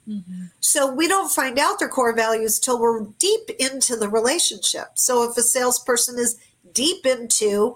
Mm-hmm. 0.08 0.46
So 0.60 0.92
we 0.92 1.08
don't 1.08 1.32
find 1.32 1.60
out 1.60 1.78
their 1.78 1.90
core 1.90 2.16
values 2.16 2.60
till 2.60 2.80
we're 2.80 3.06
deep 3.20 3.50
into 3.60 3.96
the 3.96 4.10
relationship. 4.10 4.88
So 4.96 5.30
if 5.30 5.38
a 5.38 5.42
salesperson 5.42 6.18
is 6.18 6.40
deep 6.74 7.06
into 7.06 7.76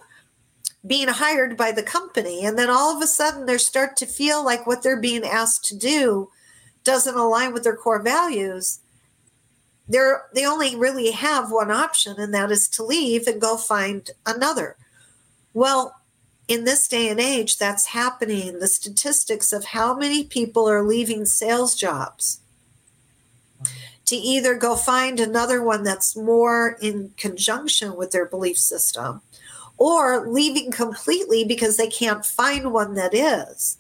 being 0.86 1.08
hired 1.08 1.56
by 1.56 1.72
the 1.72 1.84
company 1.84 2.46
and 2.46 2.58
then 2.58 2.70
all 2.70 2.96
of 2.96 3.02
a 3.02 3.08
sudden 3.08 3.46
they 3.46 3.58
start 3.58 3.96
to 3.98 4.06
feel 4.06 4.44
like 4.44 4.68
what 4.68 4.84
they're 4.84 5.00
being 5.00 5.24
asked 5.24 5.66
to 5.66 5.78
do 5.78 6.30
doesn't 6.84 7.16
align 7.16 7.54
with 7.54 7.64
their 7.64 7.76
core 7.76 8.02
values, 8.02 8.80
they're 9.88 10.26
they 10.34 10.46
only 10.46 10.76
really 10.76 11.12
have 11.12 11.52
one 11.52 11.72
option 11.72 12.16
and 12.18 12.34
that 12.34 12.52
is 12.52 12.68
to 12.70 12.84
leave 12.84 13.28
and 13.28 13.42
go 13.42 13.58
find 13.58 14.12
another. 14.26 14.76
Well, 15.54 16.00
in 16.48 16.66
this 16.66 16.88
day 16.88 17.10
and 17.10 17.20
age, 17.20 17.58
that's 17.58 17.88
happening. 17.88 18.60
The 18.60 18.68
statistics 18.68 19.54
of 19.54 19.66
how 19.66 19.96
many 19.96 20.24
people 20.24 20.68
are 20.70 20.84
leaving 20.84 21.26
sales 21.26 21.76
jobs 21.76 22.40
to 24.06 24.16
either 24.16 24.56
go 24.56 24.76
find 24.76 25.20
another 25.20 25.64
one 25.64 25.84
that's 25.84 26.16
more 26.16 26.78
in 26.82 27.12
conjunction 27.18 27.96
with 27.96 28.12
their 28.12 28.26
belief 28.26 28.58
system 28.58 29.22
or 29.78 30.28
leaving 30.28 30.72
completely 30.72 31.44
because 31.44 31.78
they 31.78 31.88
can't 31.88 32.26
find 32.26 32.74
one 32.74 32.96
that 32.96 33.14
is. 33.14 33.78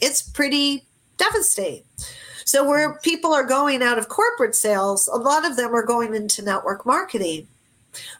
It's 0.00 0.22
pretty 0.22 0.86
devastating. 1.18 1.84
So, 2.44 2.68
where 2.68 2.98
people 2.98 3.32
are 3.32 3.44
going 3.44 3.82
out 3.82 3.98
of 3.98 4.08
corporate 4.08 4.54
sales, 4.54 5.08
a 5.08 5.16
lot 5.16 5.46
of 5.46 5.56
them 5.56 5.74
are 5.74 5.84
going 5.84 6.14
into 6.14 6.42
network 6.42 6.84
marketing, 6.84 7.48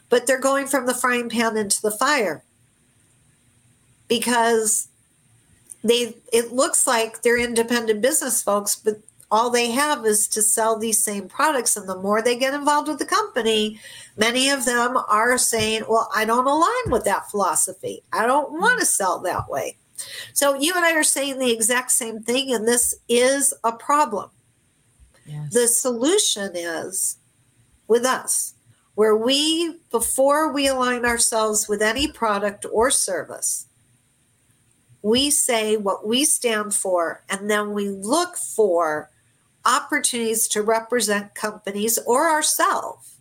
but 0.09 0.25
they're 0.25 0.39
going 0.39 0.67
from 0.67 0.85
the 0.85 0.93
frying 0.93 1.29
pan 1.29 1.57
into 1.57 1.81
the 1.81 1.91
fire 1.91 2.43
because 4.07 4.87
they 5.83 6.15
it 6.33 6.51
looks 6.51 6.87
like 6.87 7.21
they're 7.21 7.39
independent 7.39 8.01
business 8.01 8.41
folks 8.41 8.75
but 8.75 8.99
all 9.31 9.49
they 9.49 9.71
have 9.71 10.05
is 10.05 10.27
to 10.27 10.41
sell 10.41 10.77
these 10.77 11.03
same 11.03 11.27
products. 11.27 11.75
And 11.75 11.89
the 11.89 11.97
more 11.97 12.21
they 12.21 12.37
get 12.37 12.53
involved 12.53 12.87
with 12.87 12.99
the 12.99 13.05
company 13.05 13.79
many 14.17 14.49
of 14.49 14.65
them 14.65 14.97
are 15.09 15.37
saying 15.37 15.83
well 15.87 16.09
i 16.15 16.25
don't 16.25 16.47
align 16.47 16.91
with 16.91 17.05
that 17.05 17.29
philosophy. 17.29 18.03
I 18.13 18.25
don't 18.25 18.51
want 18.51 18.79
to 18.79 18.85
sell 18.85 19.19
that 19.19 19.49
way 19.49 19.77
so 20.33 20.59
you 20.59 20.73
and 20.75 20.85
i 20.85 20.93
are 20.93 21.03
saying 21.03 21.39
the 21.39 21.51
exact 21.51 21.91
same 21.91 22.21
thing 22.21 22.53
and 22.53 22.67
this 22.67 22.95
is 23.07 23.53
a 23.63 23.71
problem 23.71 24.29
yes. 25.25 25.53
the 25.53 25.67
solution 25.67 26.51
is 26.55 27.17
with 27.87 28.05
us 28.05 28.53
where 28.95 29.15
we 29.15 29.77
before 29.91 30.51
we 30.51 30.67
align 30.67 31.05
ourselves 31.05 31.67
with 31.67 31.81
any 31.81 32.07
product 32.11 32.65
or 32.71 32.89
service 32.91 33.67
we 35.05 35.29
say 35.29 35.77
what 35.77 36.07
we 36.07 36.25
stand 36.25 36.73
for, 36.73 37.23
and 37.29 37.47
then 37.47 37.73
we 37.73 37.89
look 37.89 38.35
for 38.35 39.11
opportunities 39.63 40.47
to 40.47 40.63
represent 40.63 41.35
companies 41.35 41.99
or 42.07 42.27
ourselves 42.27 43.13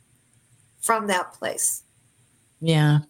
from 0.81 1.09
that 1.09 1.35
place. 1.35 1.83
Yeah, 2.66 3.00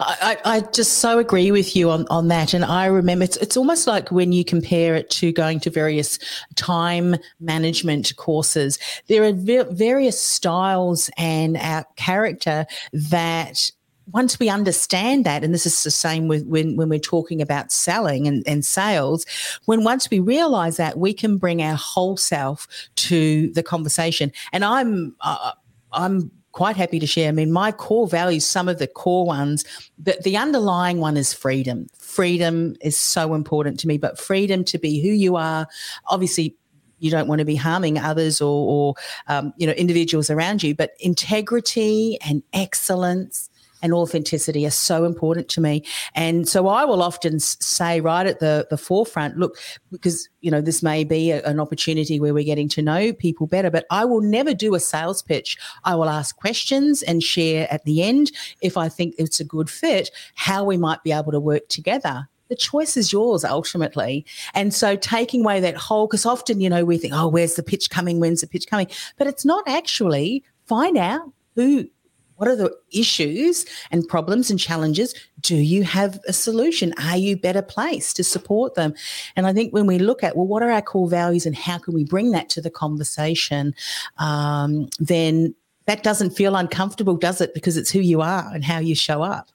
I, 0.00 0.38
I 0.44 0.60
just 0.72 0.94
so 0.94 1.20
agree 1.20 1.52
with 1.52 1.76
you 1.76 1.88
on, 1.88 2.04
on 2.10 2.26
that. 2.28 2.52
And 2.52 2.64
I 2.64 2.86
remember 2.86 3.22
it's, 3.22 3.36
it's 3.36 3.56
almost 3.56 3.86
like 3.86 4.10
when 4.10 4.32
you 4.32 4.44
compare 4.44 4.96
it 4.96 5.08
to 5.10 5.30
going 5.30 5.60
to 5.60 5.70
various 5.70 6.18
time 6.56 7.14
management 7.38 8.16
courses, 8.16 8.76
there 9.06 9.22
are 9.22 9.32
various 9.32 10.20
styles 10.20 11.10
and 11.16 11.56
our 11.58 11.84
character 11.94 12.66
that 12.92 13.70
once 14.12 14.40
we 14.40 14.48
understand 14.48 15.24
that, 15.24 15.44
and 15.44 15.54
this 15.54 15.64
is 15.64 15.84
the 15.84 15.92
same 15.92 16.26
with 16.26 16.44
when, 16.48 16.74
when 16.74 16.88
we're 16.88 16.98
talking 16.98 17.40
about 17.40 17.70
selling 17.70 18.26
and, 18.26 18.42
and 18.48 18.64
sales, 18.64 19.24
when 19.66 19.84
once 19.84 20.10
we 20.10 20.18
realize 20.18 20.76
that, 20.76 20.98
we 20.98 21.14
can 21.14 21.38
bring 21.38 21.62
our 21.62 21.76
whole 21.76 22.16
self 22.16 22.66
to 22.96 23.52
the 23.52 23.62
conversation. 23.62 24.32
And 24.52 24.64
I'm, 24.64 25.14
uh, 25.20 25.52
I'm 25.92 26.32
quite 26.54 26.76
happy 26.76 27.00
to 27.00 27.06
share. 27.06 27.28
I 27.28 27.32
mean, 27.32 27.50
my 27.50 27.72
core 27.72 28.06
values, 28.06 28.46
some 28.46 28.68
of 28.68 28.78
the 28.78 28.86
core 28.86 29.26
ones, 29.26 29.64
but 29.98 30.22
the 30.22 30.36
underlying 30.36 31.00
one 31.00 31.16
is 31.16 31.34
freedom. 31.34 31.88
Freedom 31.98 32.76
is 32.80 32.96
so 32.96 33.34
important 33.34 33.80
to 33.80 33.88
me, 33.88 33.98
but 33.98 34.20
freedom 34.20 34.62
to 34.66 34.78
be 34.78 35.02
who 35.02 35.08
you 35.08 35.34
are. 35.34 35.66
Obviously, 36.06 36.54
you 37.00 37.10
don't 37.10 37.26
want 37.26 37.40
to 37.40 37.44
be 37.44 37.56
harming 37.56 37.98
others 37.98 38.40
or, 38.40 38.68
or 38.68 38.94
um, 39.26 39.52
you 39.56 39.66
know, 39.66 39.72
individuals 39.72 40.30
around 40.30 40.62
you, 40.62 40.76
but 40.76 40.92
integrity 41.00 42.18
and 42.24 42.40
excellence 42.52 43.50
and 43.84 43.92
authenticity 43.92 44.66
are 44.66 44.70
so 44.70 45.04
important 45.04 45.48
to 45.50 45.60
me. 45.60 45.84
And 46.14 46.48
so 46.48 46.68
I 46.68 46.86
will 46.86 47.02
often 47.02 47.38
say 47.38 48.00
right 48.00 48.26
at 48.26 48.40
the, 48.40 48.66
the 48.70 48.78
forefront, 48.78 49.36
look, 49.36 49.58
because, 49.92 50.26
you 50.40 50.50
know, 50.50 50.62
this 50.62 50.82
may 50.82 51.04
be 51.04 51.30
a, 51.30 51.42
an 51.44 51.60
opportunity 51.60 52.18
where 52.18 52.32
we're 52.32 52.44
getting 52.44 52.68
to 52.70 52.82
know 52.82 53.12
people 53.12 53.46
better, 53.46 53.70
but 53.70 53.84
I 53.90 54.06
will 54.06 54.22
never 54.22 54.54
do 54.54 54.74
a 54.74 54.80
sales 54.80 55.22
pitch. 55.22 55.58
I 55.84 55.94
will 55.96 56.08
ask 56.08 56.34
questions 56.34 57.02
and 57.02 57.22
share 57.22 57.70
at 57.70 57.84
the 57.84 58.02
end, 58.02 58.32
if 58.62 58.78
I 58.78 58.88
think 58.88 59.14
it's 59.18 59.38
a 59.38 59.44
good 59.44 59.68
fit, 59.68 60.10
how 60.34 60.64
we 60.64 60.78
might 60.78 61.02
be 61.04 61.12
able 61.12 61.32
to 61.32 61.40
work 61.40 61.68
together 61.68 62.28
the 62.48 62.54
choice 62.54 62.98
is 62.98 63.10
yours 63.10 63.42
ultimately. 63.42 64.24
And 64.52 64.74
so 64.74 64.96
taking 64.96 65.40
away 65.40 65.60
that 65.60 65.76
whole, 65.76 66.06
because 66.06 66.26
often, 66.26 66.60
you 66.60 66.68
know, 66.68 66.84
we 66.84 66.98
think, 66.98 67.14
oh, 67.16 67.26
where's 67.26 67.54
the 67.54 67.62
pitch 67.62 67.88
coming? 67.88 68.20
When's 68.20 68.42
the 68.42 68.46
pitch 68.46 68.66
coming? 68.68 68.86
But 69.16 69.26
it's 69.26 69.46
not 69.46 69.66
actually 69.66 70.44
find 70.66 70.98
out 70.98 71.32
who 71.54 71.88
what 72.36 72.48
are 72.48 72.56
the 72.56 72.74
issues 72.92 73.64
and 73.90 74.06
problems 74.08 74.50
and 74.50 74.58
challenges? 74.58 75.14
Do 75.40 75.56
you 75.56 75.84
have 75.84 76.20
a 76.26 76.32
solution? 76.32 76.92
Are 77.02 77.16
you 77.16 77.36
better 77.36 77.62
placed 77.62 78.16
to 78.16 78.24
support 78.24 78.74
them? 78.74 78.94
And 79.36 79.46
I 79.46 79.52
think 79.52 79.72
when 79.72 79.86
we 79.86 79.98
look 79.98 80.22
at, 80.22 80.36
well, 80.36 80.46
what 80.46 80.62
are 80.62 80.70
our 80.70 80.82
core 80.82 81.08
values 81.08 81.46
and 81.46 81.56
how 81.56 81.78
can 81.78 81.94
we 81.94 82.04
bring 82.04 82.32
that 82.32 82.48
to 82.50 82.60
the 82.60 82.70
conversation? 82.70 83.74
Um, 84.18 84.88
then 84.98 85.54
that 85.86 86.02
doesn't 86.02 86.30
feel 86.30 86.56
uncomfortable, 86.56 87.16
does 87.16 87.40
it? 87.40 87.54
Because 87.54 87.76
it's 87.76 87.90
who 87.90 88.00
you 88.00 88.20
are 88.20 88.50
and 88.52 88.64
how 88.64 88.78
you 88.78 88.94
show 88.94 89.22
up. 89.22 89.50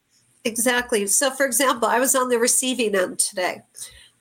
Exactly. 0.45 1.05
So, 1.07 1.31
for 1.31 1.45
example, 1.45 1.87
I 1.87 1.99
was 1.99 2.15
on 2.15 2.29
the 2.29 2.39
receiving 2.39 2.95
end 2.95 3.19
today. 3.19 3.61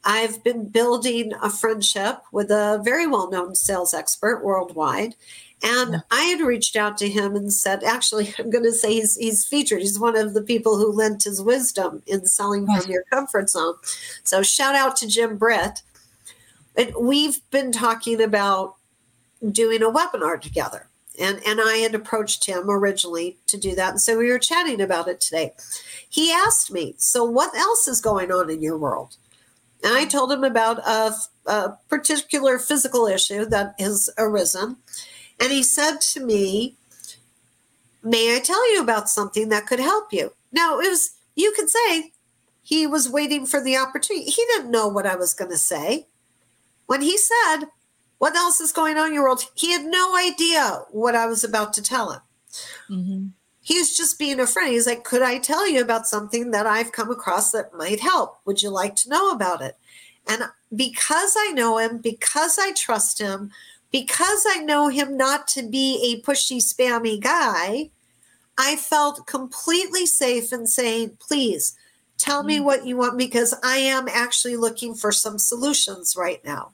I've 0.05 0.43
been 0.43 0.69
building 0.69 1.33
a 1.43 1.51
friendship 1.51 2.19
with 2.33 2.51
a 2.51 2.81
very 2.83 3.07
well 3.07 3.31
known 3.31 3.55
sales 3.55 3.95
expert 3.95 4.45
worldwide. 4.45 5.15
And 5.63 6.03
I 6.11 6.23
had 6.25 6.41
reached 6.41 6.77
out 6.77 6.97
to 6.99 7.09
him 7.09 7.35
and 7.35 7.53
said, 7.53 7.83
actually, 7.83 8.33
I'm 8.39 8.51
going 8.51 8.65
to 8.65 8.73
say 8.73 8.95
he's, 8.95 9.17
he's 9.17 9.47
featured. 9.47 9.81
He's 9.81 9.99
one 9.99 10.17
of 10.17 10.35
the 10.35 10.43
people 10.43 10.77
who 10.77 10.93
lent 10.93 11.25
his 11.25 11.43
wisdom 11.43 12.03
in 12.07 12.27
selling 12.27 12.67
from 12.67 12.91
your 12.91 13.05
comfort 13.11 13.51
zone. 13.51 13.75
So 14.23 14.43
shout 14.43 14.75
out 14.75 14.97
to 14.97 15.09
Jim 15.09 15.37
Britt. 15.37 15.83
And 16.77 16.93
we've 16.99 17.41
been 17.51 17.73
talking 17.73 18.23
about 18.23 18.77
doing 19.51 19.83
a 19.83 19.91
webinar 19.91 20.41
together. 20.41 20.89
And, 21.21 21.41
and 21.45 21.61
I 21.61 21.79
had 21.79 21.97
approached 21.97 22.47
him 22.47 22.71
originally 22.71 23.39
to 23.49 23.59
do 23.59 23.75
that. 23.75 23.91
And 23.91 24.01
so 24.01 24.17
we 24.17 24.31
were 24.31 24.39
chatting 24.39 24.81
about 24.81 25.09
it 25.09 25.21
today. 25.21 25.53
He 26.09 26.31
asked 26.31 26.71
me, 26.71 26.95
So, 26.97 27.25
what 27.25 27.55
else 27.57 27.89
is 27.89 28.01
going 28.01 28.31
on 28.31 28.49
in 28.49 28.63
your 28.63 28.79
world? 28.79 29.17
And 29.83 29.95
I 29.95 30.05
told 30.05 30.31
him 30.31 30.45
about 30.45 30.79
a, 30.87 31.13
a 31.47 31.71
particular 31.89 32.59
physical 32.59 33.07
issue 33.07 33.45
that 33.47 33.75
has 33.81 34.11
arisen. 34.17 34.77
And 35.41 35.53
he 35.53 35.63
said 35.63 36.01
to 36.13 36.25
me, 36.25 36.75
May 38.03 38.37
I 38.37 38.41
tell 38.41 38.73
you 38.73 38.81
about 38.81 39.09
something 39.09 39.49
that 39.49 39.67
could 39.67 39.81
help 39.81 40.13
you? 40.13 40.33
Now, 40.53 40.79
it 40.79 40.89
was, 40.89 41.17
you 41.35 41.53
could 41.53 41.69
say, 41.69 42.13
he 42.63 42.87
was 42.87 43.09
waiting 43.09 43.45
for 43.47 43.63
the 43.63 43.77
opportunity. 43.77 44.31
He 44.31 44.45
didn't 44.47 44.71
know 44.71 44.89
what 44.89 45.07
I 45.07 45.17
was 45.17 45.35
going 45.35 45.51
to 45.51 45.59
say. 45.59 46.07
When 46.87 47.03
he 47.03 47.17
said, 47.19 47.65
What 48.19 48.37
else 48.37 48.61
is 48.61 48.73
going 48.73 48.97
on 48.97 49.09
in 49.09 49.15
your 49.15 49.25
world? 49.25 49.45
He 49.55 49.73
had 49.73 49.85
no 49.85 50.17
idea 50.17 50.83
what 50.91 51.15
I 51.15 51.27
was 51.27 51.45
about 51.45 51.73
to 51.75 51.83
tell 51.83 52.13
him. 52.13 52.21
Mm-hmm. 52.91 53.27
He 53.63 53.79
was 53.79 53.97
just 53.97 54.19
being 54.19 54.41
a 54.41 54.47
friend. 54.47 54.73
He's 54.73 54.87
like, 54.87 55.05
Could 55.05 55.23
I 55.23 55.39
tell 55.39 55.69
you 55.69 55.81
about 55.81 56.07
something 56.07 56.51
that 56.53 56.67
I've 56.67 56.93
come 56.93 57.11
across 57.11 57.53
that 57.53 57.75
might 57.75 58.01
help? 58.01 58.39
Would 58.45 58.63
you 58.63 58.71
like 58.71 58.97
to 58.97 59.09
know 59.09 59.31
about 59.31 59.61
it? 59.61 59.77
And 60.27 60.43
because 60.75 61.35
I 61.39 61.53
know 61.53 61.79
him, 61.79 61.99
because 61.99 62.59
I 62.59 62.73
trust 62.73 63.19
him, 63.19 63.51
because 63.91 64.45
I 64.49 64.63
know 64.63 64.89
him 64.89 65.17
not 65.17 65.49
to 65.49 65.63
be 65.63 66.13
a 66.13 66.27
pushy, 66.27 66.59
spammy 66.59 67.21
guy, 67.21 67.91
I 68.59 68.77
felt 68.77 69.27
completely 69.27 70.05
safe 70.05 70.53
in 70.53 70.67
saying, 70.67 71.17
please 71.21 71.77
tell 72.19 72.43
me 72.43 72.59
mm. 72.59 72.65
what 72.65 72.85
you 72.85 72.97
want 72.97 73.17
because 73.17 73.55
I 73.63 73.77
am 73.77 74.09
actually 74.09 74.57
looking 74.57 74.95
for 74.95 75.13
some 75.13 75.39
solutions 75.39 76.17
right 76.17 76.45
now. 76.45 76.73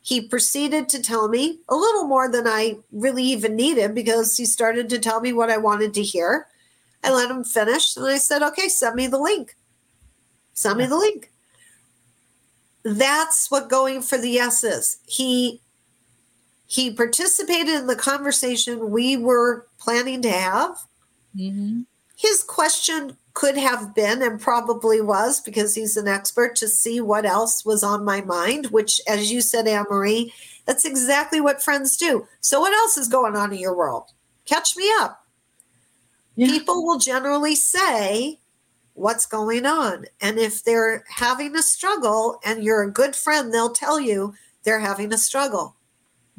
He 0.00 0.20
proceeded 0.20 0.88
to 0.88 1.02
tell 1.02 1.28
me 1.28 1.58
a 1.68 1.76
little 1.76 2.04
more 2.04 2.30
than 2.30 2.46
I 2.46 2.78
really 2.90 3.24
even 3.24 3.54
needed 3.54 3.94
because 3.94 4.36
he 4.36 4.46
started 4.46 4.88
to 4.90 4.98
tell 4.98 5.20
me 5.20 5.32
what 5.32 5.50
I 5.50 5.58
wanted 5.58 5.92
to 5.94 6.02
hear. 6.02 6.46
I 7.04 7.12
let 7.12 7.30
him 7.30 7.44
finish 7.44 7.96
and 7.96 8.06
I 8.06 8.18
said, 8.18 8.42
okay, 8.42 8.68
send 8.68 8.94
me 8.94 9.06
the 9.06 9.18
link. 9.18 9.56
Send 10.54 10.78
me 10.78 10.86
the 10.86 10.96
link. 10.96 11.30
That's 12.82 13.50
what 13.50 13.68
going 13.68 14.02
for 14.02 14.18
the 14.18 14.30
yes 14.30 14.64
is. 14.64 14.98
He 15.06 15.60
he 16.70 16.88
participated 16.88 17.74
in 17.74 17.86
the 17.88 17.96
conversation 17.96 18.90
we 18.90 19.16
were 19.16 19.66
planning 19.80 20.22
to 20.22 20.30
have. 20.30 20.76
Mm-hmm. 21.36 21.80
His 22.16 22.44
question 22.44 23.16
could 23.34 23.56
have 23.56 23.92
been 23.92 24.22
and 24.22 24.40
probably 24.40 25.00
was 25.00 25.40
because 25.40 25.74
he's 25.74 25.96
an 25.96 26.06
expert 26.06 26.54
to 26.56 26.68
see 26.68 27.00
what 27.00 27.24
else 27.24 27.64
was 27.64 27.82
on 27.82 28.04
my 28.04 28.20
mind, 28.20 28.66
which, 28.66 29.00
as 29.08 29.32
you 29.32 29.40
said, 29.40 29.66
Anne 29.66 29.86
Marie, 29.90 30.32
that's 30.64 30.84
exactly 30.84 31.40
what 31.40 31.60
friends 31.60 31.96
do. 31.96 32.28
So, 32.40 32.60
what 32.60 32.72
else 32.72 32.96
is 32.96 33.08
going 33.08 33.34
on 33.34 33.52
in 33.52 33.58
your 33.58 33.76
world? 33.76 34.04
Catch 34.44 34.76
me 34.76 34.88
up. 35.00 35.26
Yeah. 36.36 36.46
People 36.46 36.86
will 36.86 36.98
generally 36.98 37.56
say, 37.56 38.38
What's 38.94 39.26
going 39.26 39.66
on? 39.66 40.04
And 40.20 40.38
if 40.38 40.62
they're 40.62 41.02
having 41.08 41.56
a 41.56 41.62
struggle 41.62 42.38
and 42.44 42.62
you're 42.62 42.84
a 42.84 42.92
good 42.92 43.16
friend, 43.16 43.52
they'll 43.52 43.72
tell 43.72 43.98
you 43.98 44.34
they're 44.62 44.78
having 44.78 45.12
a 45.12 45.18
struggle. 45.18 45.74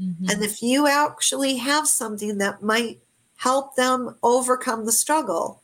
Mm-hmm. 0.01 0.29
And 0.29 0.43
if 0.43 0.61
you 0.61 0.87
actually 0.87 1.57
have 1.57 1.87
something 1.87 2.37
that 2.39 2.63
might 2.63 3.01
help 3.37 3.75
them 3.75 4.15
overcome 4.23 4.85
the 4.85 4.91
struggle, 4.91 5.61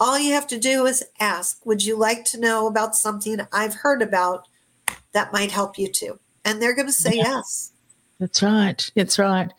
all 0.00 0.18
you 0.18 0.32
have 0.32 0.46
to 0.48 0.58
do 0.58 0.86
is 0.86 1.04
ask, 1.20 1.64
Would 1.66 1.84
you 1.84 1.96
like 1.96 2.24
to 2.26 2.40
know 2.40 2.66
about 2.66 2.96
something 2.96 3.40
I've 3.52 3.74
heard 3.74 4.02
about 4.02 4.48
that 5.12 5.32
might 5.32 5.50
help 5.50 5.78
you 5.78 5.88
too? 5.88 6.18
And 6.44 6.60
they're 6.60 6.74
going 6.74 6.86
to 6.86 6.92
say 6.92 7.16
yeah. 7.16 7.24
yes. 7.24 7.72
That's 8.18 8.42
right. 8.42 8.90
That's 8.94 9.18
right. 9.18 9.52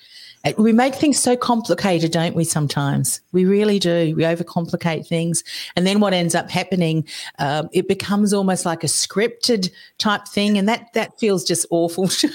We 0.58 0.74
make 0.74 0.96
things 0.96 1.20
so 1.20 1.36
complicated, 1.36 2.12
don't 2.12 2.36
we? 2.36 2.44
Sometimes 2.44 3.22
we 3.32 3.46
really 3.46 3.80
do. 3.80 4.14
We 4.16 4.24
overcomplicate 4.24 5.08
things, 5.08 5.44
and 5.76 5.88
then 5.88 6.00
what 6.00 6.14
ends 6.14 6.36
up 6.36 6.50
happening, 6.50 7.08
um, 7.40 7.70
it 7.74 7.88
becomes 7.88 8.34
almost 8.34 8.66
like 8.66 8.84
a 8.84 8.88
scripted 8.88 9.72
type 9.98 10.28
thing, 10.28 10.58
and 10.58 10.68
that 10.70 10.94
that 10.94 11.18
feels 11.20 11.44
just 11.44 11.66
awful 11.72 12.08
too, 12.08 12.30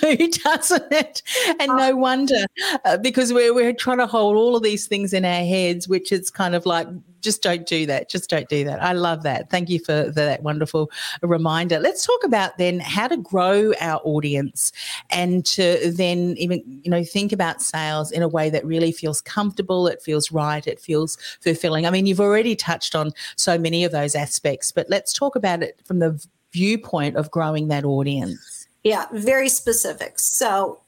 doesn't 0.44 0.92
it? 0.92 1.22
And 1.60 1.76
no 1.76 1.96
wonder 1.96 2.44
uh, 2.84 2.96
because 2.98 3.32
we're 3.32 3.54
we're 3.54 3.72
trying 3.72 3.98
to 3.98 4.06
hold 4.06 4.36
all 4.36 4.56
of 4.56 4.62
these 4.62 4.86
things 4.86 5.12
in 5.12 5.24
our 5.24 5.44
heads, 5.44 5.88
which 5.88 6.10
is 6.10 6.30
kind 6.30 6.54
of 6.54 6.66
like 6.66 6.88
just 7.20 7.42
don't 7.42 7.66
do 7.66 7.86
that. 7.86 8.08
Just 8.08 8.30
don't 8.30 8.48
do 8.48 8.64
that. 8.64 8.82
I 8.82 8.92
love 8.92 9.22
that. 9.22 9.50
Thank 9.50 9.68
you 9.68 9.78
for, 9.78 10.10
that 10.10 10.42
wonderful 10.42 10.90
reminder. 11.22 11.78
Let's 11.78 12.06
talk 12.06 12.24
about 12.24 12.58
then 12.58 12.80
how 12.80 13.08
to 13.08 13.16
grow 13.16 13.72
our 13.80 14.00
audience 14.04 14.72
and 15.10 15.44
to 15.46 15.92
then 15.94 16.34
even, 16.38 16.62
you 16.82 16.90
know, 16.90 17.04
think 17.04 17.32
about 17.32 17.62
sales 17.62 18.10
in 18.10 18.22
a 18.22 18.28
way 18.28 18.50
that 18.50 18.64
really 18.64 18.92
feels 18.92 19.20
comfortable, 19.20 19.86
it 19.86 20.02
feels 20.02 20.32
right, 20.32 20.66
it 20.66 20.80
feels 20.80 21.16
fulfilling. 21.40 21.86
I 21.86 21.90
mean, 21.90 22.06
you've 22.06 22.20
already 22.20 22.56
touched 22.56 22.94
on 22.94 23.12
so 23.36 23.58
many 23.58 23.84
of 23.84 23.92
those 23.92 24.14
aspects, 24.14 24.72
but 24.72 24.88
let's 24.88 25.12
talk 25.12 25.36
about 25.36 25.62
it 25.62 25.80
from 25.84 25.98
the 25.98 26.24
viewpoint 26.52 27.16
of 27.16 27.30
growing 27.30 27.68
that 27.68 27.84
audience. 27.84 28.66
Yeah, 28.82 29.06
very 29.12 29.48
specific. 29.48 30.18
So, 30.18 30.80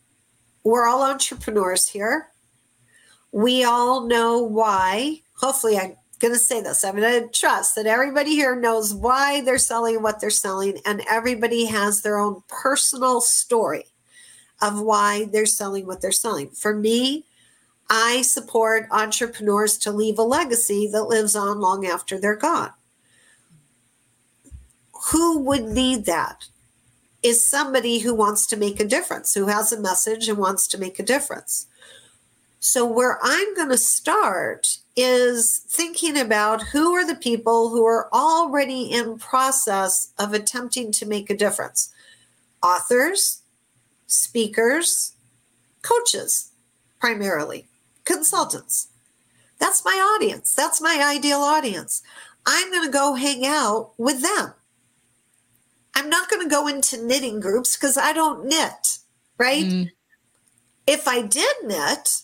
we're 0.65 0.87
all 0.87 1.03
entrepreneurs 1.03 1.89
here. 1.89 2.29
We 3.33 3.65
all 3.65 4.07
know 4.07 4.39
why. 4.39 5.23
Hopefully, 5.35 5.77
I 5.77 5.97
going 6.23 6.33
to 6.33 6.39
say 6.39 6.63
this. 6.63 6.85
I'm 6.85 6.97
going 6.97 7.23
to 7.25 7.29
trust 7.29 7.75
that 7.75 7.87
everybody 7.87 8.31
here 8.31 8.55
knows 8.55 8.95
why 8.95 9.43
they're 9.43 9.59
selling 9.59 10.01
what 10.03 10.21
they're 10.21 10.31
selling, 10.31 10.79
and 10.87 11.03
everybody 11.11 11.67
has 11.67 12.01
their 12.01 12.19
own 12.19 12.43
personal 12.49 13.21
story 13.21 13.87
of 14.63 14.81
why 14.81 15.29
they're 15.33 15.45
selling 15.45 15.85
what 15.85 16.01
they're 16.01 16.13
selling. 16.13 16.49
For 16.51 16.75
me, 16.75 17.27
I 17.91 18.23
support 18.23 18.87
entrepreneurs 18.93 19.77
to 19.79 19.91
leave 19.91 20.19
a 20.19 20.23
legacy 20.23 20.89
that 20.93 21.05
lives 21.05 21.35
on 21.35 21.61
long 21.61 21.85
after 21.85 22.19
they're 22.19 22.37
gone. 22.37 22.71
Who 25.11 25.41
would 25.41 25.65
need 25.65 26.07
that? 26.07 26.47
Is 27.25 27.45
somebody 27.45 27.99
who 27.99 28.15
wants 28.15 28.47
to 28.47 28.57
make 28.57 28.81
a 28.81 28.87
difference, 28.87 29.35
who 29.35 29.47
has 29.47 29.73
a 29.73 29.81
message 29.81 30.29
and 30.29 30.39
wants 30.39 30.69
to 30.69 30.79
make 30.79 30.99
a 30.99 31.05
difference. 31.05 31.67
So, 32.65 32.87
where 32.87 33.19
I'm 33.21 33.57
going 33.57 33.71
to 33.71 33.77
start 33.77 34.79
is 34.95 35.65
thinking 35.69 36.17
about 36.17 36.69
who 36.69 36.93
are 36.93 37.05
the 37.05 37.17
people 37.17 37.71
who 37.71 37.85
are 37.85 38.09
already 38.15 38.85
in 38.85 39.19
process 39.19 40.13
of 40.17 40.33
attempting 40.33 40.93
to 40.93 41.05
make 41.05 41.29
a 41.29 41.37
difference. 41.37 41.93
Authors 42.63 43.43
speakers 44.07 45.17
coaches 45.83 46.53
primarily. 47.01 47.67
Consultants. 48.05 48.87
That's 49.59 49.85
my 49.85 50.17
audience. 50.17 50.55
That's 50.55 50.81
my 50.81 51.03
ideal 51.05 51.41
audience. 51.41 52.01
I'm 52.47 52.71
going 52.71 52.87
to 52.87 52.93
go 52.93 53.15
hang 53.15 53.45
out 53.45 53.91
with 53.99 54.23
them. 54.23 54.55
I'm 55.97 56.09
not 56.09 56.31
going 56.31 56.43
to 56.45 56.49
go 56.49 56.69
into 56.69 57.05
knitting 57.05 57.41
groups 57.41 57.77
because 57.77 57.99
i 57.99 58.13
don't 58.13 58.47
knit 58.47 58.99
right? 59.37 59.65
Mm. 59.65 59.91
if 60.87 61.09
i 61.09 61.23
did 61.23 61.55
knit 61.65 62.23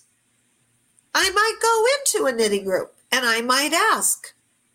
I 1.21 1.31
might 1.31 1.57
go 1.61 2.21
into 2.21 2.27
a 2.27 2.37
knitting 2.37 2.65
group 2.65 2.95
and 3.11 3.27
I 3.27 3.41
might 3.41 3.73
ask 3.73 4.35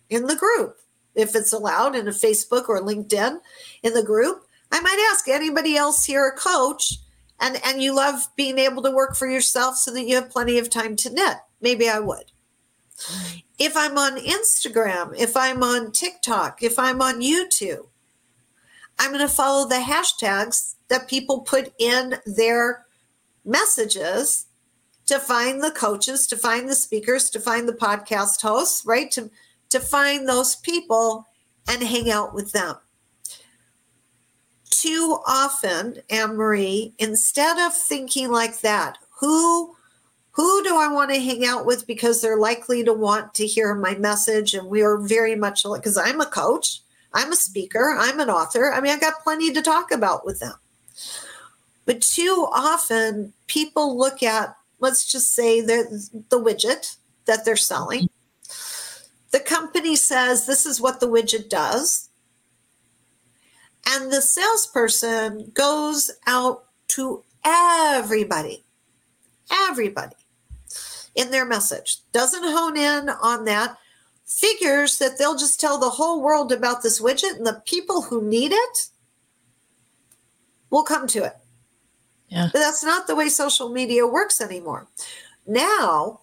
in 0.09 0.27
the 0.27 0.35
group 0.35 0.77
if 1.15 1.35
it's 1.35 1.53
allowed 1.53 1.95
in 1.95 2.09
a 2.09 2.11
Facebook 2.11 2.67
or 2.67 2.81
LinkedIn 2.81 3.39
in 3.81 3.93
the 3.93 4.03
group. 4.03 4.45
I 4.69 4.81
might 4.81 5.09
ask 5.09 5.29
anybody 5.29 5.77
else 5.77 6.03
here 6.03 6.27
a 6.27 6.37
coach 6.37 6.95
and 7.39 7.61
and 7.63 7.81
you 7.81 7.95
love 7.95 8.27
being 8.35 8.59
able 8.59 8.83
to 8.83 8.91
work 8.91 9.15
for 9.15 9.25
yourself 9.25 9.77
so 9.77 9.93
that 9.93 10.05
you 10.05 10.15
have 10.15 10.29
plenty 10.29 10.59
of 10.59 10.69
time 10.69 10.97
to 10.97 11.13
knit. 11.13 11.37
Maybe 11.61 11.87
I 11.87 11.99
would. 11.99 12.33
If 13.57 13.77
I'm 13.77 13.97
on 13.97 14.19
Instagram, 14.19 15.17
if 15.17 15.37
I'm 15.37 15.63
on 15.63 15.93
TikTok, 15.93 16.61
if 16.61 16.77
I'm 16.77 17.01
on 17.01 17.21
YouTube, 17.21 17.87
I'm 18.99 19.13
going 19.13 19.25
to 19.25 19.33
follow 19.33 19.65
the 19.65 19.75
hashtags 19.75 20.75
that 20.89 21.07
people 21.07 21.39
put 21.39 21.71
in 21.79 22.15
their 22.25 22.85
messages 23.45 24.47
to 25.05 25.19
find 25.19 25.61
the 25.61 25.71
coaches, 25.71 26.27
to 26.27 26.37
find 26.37 26.67
the 26.69 26.75
speakers, 26.75 27.29
to 27.31 27.39
find 27.39 27.67
the 27.67 27.73
podcast 27.73 28.41
hosts, 28.41 28.85
right? 28.85 29.11
To 29.11 29.29
to 29.69 29.79
find 29.79 30.27
those 30.27 30.55
people 30.57 31.25
and 31.67 31.81
hang 31.81 32.11
out 32.11 32.33
with 32.33 32.51
them. 32.51 32.75
Too 34.69 35.17
often, 35.25 35.97
Anne 36.09 36.35
Marie, 36.35 36.93
instead 36.99 37.57
of 37.57 37.73
thinking 37.73 38.31
like 38.31 38.61
that, 38.61 38.97
who 39.19 39.75
who 40.31 40.63
do 40.63 40.77
I 40.77 40.87
want 40.91 41.11
to 41.11 41.19
hang 41.19 41.45
out 41.45 41.65
with 41.65 41.85
because 41.85 42.21
they're 42.21 42.39
likely 42.39 42.83
to 42.83 42.93
want 42.93 43.33
to 43.35 43.45
hear 43.45 43.73
my 43.75 43.95
message? 43.95 44.53
And 44.53 44.67
we 44.67 44.81
are 44.81 44.97
very 44.97 45.35
much 45.35 45.63
like 45.63 45.81
because 45.81 45.97
I'm 45.97 46.21
a 46.21 46.25
coach, 46.25 46.81
I'm 47.13 47.31
a 47.31 47.35
speaker, 47.35 47.95
I'm 47.99 48.19
an 48.19 48.29
author. 48.29 48.71
I 48.71 48.81
mean, 48.81 48.91
I 48.91 48.99
got 48.99 49.23
plenty 49.23 49.53
to 49.53 49.61
talk 49.61 49.91
about 49.91 50.25
with 50.25 50.39
them. 50.39 50.55
But 51.85 52.01
too 52.01 52.47
often 52.51 53.33
people 53.47 53.97
look 53.97 54.23
at 54.23 54.55
let's 54.83 55.09
just 55.09 55.33
say 55.33 55.61
the, 55.61 56.09
the 56.29 56.39
widget 56.39 56.97
that 57.25 57.45
they're 57.45 57.55
selling. 57.55 58.09
The 59.31 59.39
company 59.39 59.95
says 59.95 60.45
this 60.45 60.65
is 60.65 60.81
what 60.81 60.99
the 60.99 61.07
widget 61.07 61.49
does. 61.49 62.09
And 63.87 64.11
the 64.11 64.21
salesperson 64.21 65.51
goes 65.53 66.11
out 66.27 66.65
to 66.89 67.23
everybody, 67.45 68.63
everybody, 69.51 70.17
in 71.15 71.31
their 71.31 71.45
message, 71.45 71.99
doesn't 72.11 72.43
hone 72.43 72.75
in 72.75 73.09
on 73.09 73.45
that, 73.45 73.77
figures 74.25 74.97
that 74.99 75.17
they'll 75.17 75.37
just 75.37 75.61
tell 75.61 75.79
the 75.79 75.91
whole 75.91 76.21
world 76.21 76.51
about 76.51 76.83
this 76.83 77.01
widget 77.01 77.37
and 77.37 77.47
the 77.47 77.61
people 77.65 78.01
who 78.01 78.21
need 78.21 78.51
it 78.51 78.87
will 80.69 80.83
come 80.83 81.07
to 81.07 81.23
it. 81.23 81.37
Yeah. 82.33 82.49
But 82.51 82.59
that's 82.59 82.83
not 82.83 83.05
the 83.05 83.15
way 83.15 83.29
social 83.29 83.69
media 83.69 84.07
works 84.07 84.41
anymore. 84.41 84.87
Now, 85.45 86.21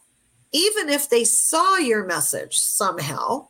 even 0.50 0.88
if 0.88 1.08
they 1.08 1.22
saw 1.22 1.76
your 1.76 2.04
message 2.04 2.58
somehow, 2.58 3.46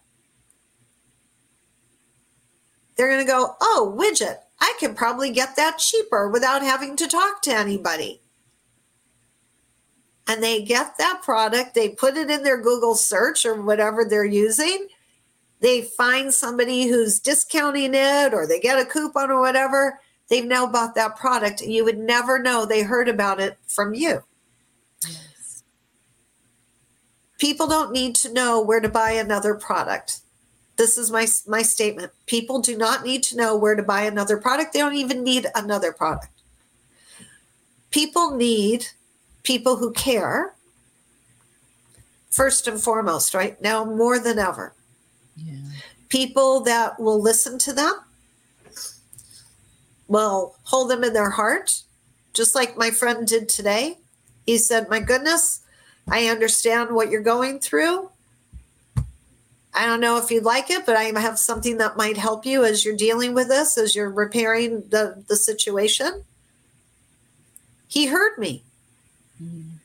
they're 2.96 3.08
going 3.08 3.24
to 3.24 3.32
go, 3.32 3.56
oh, 3.62 3.96
widget, 3.98 4.40
I 4.60 4.74
can 4.78 4.94
probably 4.94 5.30
get 5.30 5.56
that 5.56 5.78
cheaper 5.78 6.28
without 6.28 6.60
having 6.60 6.96
to 6.96 7.08
talk 7.08 7.40
to 7.42 7.50
anybody. 7.50 8.20
And 10.28 10.42
they 10.42 10.62
get 10.62 10.98
that 10.98 11.22
product, 11.22 11.74
they 11.74 11.88
put 11.88 12.18
it 12.18 12.30
in 12.30 12.42
their 12.42 12.60
Google 12.60 12.94
search 12.94 13.46
or 13.46 13.62
whatever 13.62 14.04
they're 14.04 14.22
using. 14.26 14.88
They 15.60 15.80
find 15.80 16.32
somebody 16.32 16.88
who's 16.88 17.20
discounting 17.20 17.94
it 17.94 18.34
or 18.34 18.46
they 18.46 18.60
get 18.60 18.78
a 18.78 18.84
coupon 18.84 19.30
or 19.30 19.40
whatever. 19.40 19.98
They've 20.30 20.46
now 20.46 20.66
bought 20.66 20.94
that 20.94 21.16
product 21.16 21.60
and 21.60 21.72
you 21.72 21.84
would 21.84 21.98
never 21.98 22.38
know 22.38 22.64
they 22.64 22.82
heard 22.82 23.08
about 23.08 23.40
it 23.40 23.58
from 23.66 23.94
you. 23.94 24.22
Yes. 25.04 25.64
People 27.38 27.66
don't 27.66 27.90
need 27.92 28.14
to 28.16 28.32
know 28.32 28.60
where 28.60 28.80
to 28.80 28.88
buy 28.88 29.10
another 29.10 29.54
product. 29.54 30.20
This 30.76 30.96
is 30.96 31.10
my 31.10 31.26
my 31.46 31.62
statement. 31.62 32.12
People 32.26 32.60
do 32.60 32.78
not 32.78 33.04
need 33.04 33.24
to 33.24 33.36
know 33.36 33.56
where 33.56 33.74
to 33.74 33.82
buy 33.82 34.02
another 34.02 34.38
product. 34.38 34.72
They 34.72 34.78
don't 34.78 34.94
even 34.94 35.24
need 35.24 35.46
another 35.54 35.92
product. 35.92 36.28
People 37.90 38.36
need 38.36 38.86
people 39.42 39.76
who 39.76 39.92
care 39.92 40.54
first 42.30 42.68
and 42.68 42.80
foremost, 42.80 43.34
right? 43.34 43.60
Now 43.60 43.84
more 43.84 44.20
than 44.20 44.38
ever. 44.38 44.74
Yeah. 45.36 45.56
People 46.08 46.60
that 46.60 47.00
will 47.00 47.20
listen 47.20 47.58
to 47.58 47.72
them, 47.72 47.94
will 50.10 50.56
hold 50.64 50.90
them 50.90 51.04
in 51.04 51.12
their 51.12 51.30
heart, 51.30 51.84
just 52.34 52.54
like 52.54 52.76
my 52.76 52.90
friend 52.90 53.26
did 53.26 53.48
today. 53.48 53.96
He 54.44 54.58
said, 54.58 54.90
My 54.90 54.98
goodness, 54.98 55.60
I 56.10 56.26
understand 56.26 56.90
what 56.90 57.10
you're 57.10 57.22
going 57.22 57.60
through. 57.60 58.10
I 59.72 59.86
don't 59.86 60.00
know 60.00 60.18
if 60.18 60.32
you'd 60.32 60.42
like 60.42 60.68
it, 60.68 60.84
but 60.84 60.96
I 60.96 61.04
have 61.04 61.38
something 61.38 61.78
that 61.78 61.96
might 61.96 62.16
help 62.16 62.44
you 62.44 62.64
as 62.64 62.84
you're 62.84 62.96
dealing 62.96 63.34
with 63.34 63.46
this, 63.46 63.78
as 63.78 63.94
you're 63.94 64.10
repairing 64.10 64.82
the, 64.88 65.22
the 65.28 65.36
situation. 65.36 66.24
He 67.86 68.06
heard 68.06 68.36
me. 68.36 68.64
Mm-hmm. 69.40 69.76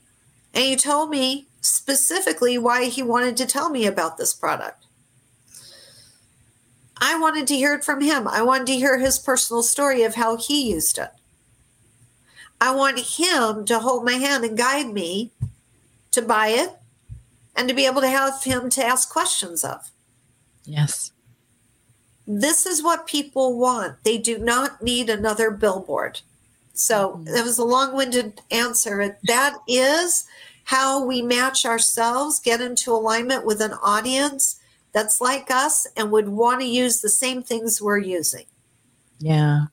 And 0.56 0.64
he 0.64 0.76
told 0.76 1.12
me 1.12 1.46
specifically 1.62 2.58
why 2.58 2.86
he 2.86 3.04
wanted 3.04 3.38
to 3.38 3.46
tell 3.46 3.70
me 3.70 3.86
about 3.86 4.18
this 4.18 4.34
product. 4.34 4.85
I 7.02 7.18
wanted 7.20 7.48
to 7.48 7.56
hear 7.56 7.74
it 7.74 7.84
from 7.84 8.02
him. 8.02 8.28
I 8.28 8.42
wanted 8.42 8.68
to 8.68 8.76
hear 8.76 9.00
his 9.00 9.20
personal 9.20 9.64
story 9.64 10.04
of 10.04 10.16
how 10.16 10.38
he 10.38 10.72
used 10.72 10.98
it. 10.98 11.10
I 12.62 12.74
want 12.74 13.00
him 13.00 13.66
to 13.66 13.80
hold 13.80 14.06
my 14.06 14.14
hand 14.14 14.46
and 14.46 14.58
guide 14.58 14.94
me 14.94 15.32
to 16.12 16.22
buy 16.22 16.48
it 16.48 16.72
and 17.56 17.68
to 17.68 17.76
be 17.76 17.86
able 17.86 18.02
to 18.02 18.10
have 18.10 18.44
him 18.44 18.70
to 18.72 18.86
ask 18.86 19.10
questions 19.10 19.64
of. 19.64 19.92
Yes. 20.64 21.12
This 22.26 22.66
is 22.66 22.82
what 22.82 23.08
people 23.08 23.60
want. 23.60 24.04
They 24.04 24.18
do 24.18 24.38
not 24.38 24.82
need 24.82 25.10
another 25.10 25.52
billboard. 25.52 26.22
So 26.74 27.12
mm-hmm. 27.12 27.34
that 27.34 27.44
was 27.44 27.58
a 27.58 27.66
long 27.66 27.96
winded 27.96 28.42
answer. 28.50 29.18
That 29.28 29.58
is 29.68 30.26
how 30.66 31.06
we 31.06 31.22
match 31.22 31.66
ourselves, 31.66 32.40
get 32.40 32.62
into 32.62 32.92
alignment 32.92 33.46
with 33.46 33.62
an 33.62 33.74
audience 33.84 34.60
that's 34.96 35.20
like 35.20 35.52
us 35.52 35.86
and 35.98 36.10
would 36.10 36.30
want 36.30 36.62
to 36.62 36.66
use 36.66 37.02
the 37.02 37.10
same 37.10 37.44
things 37.44 37.82
we're 37.82 37.98
using. 37.98 38.46
Yeah. 39.20 39.68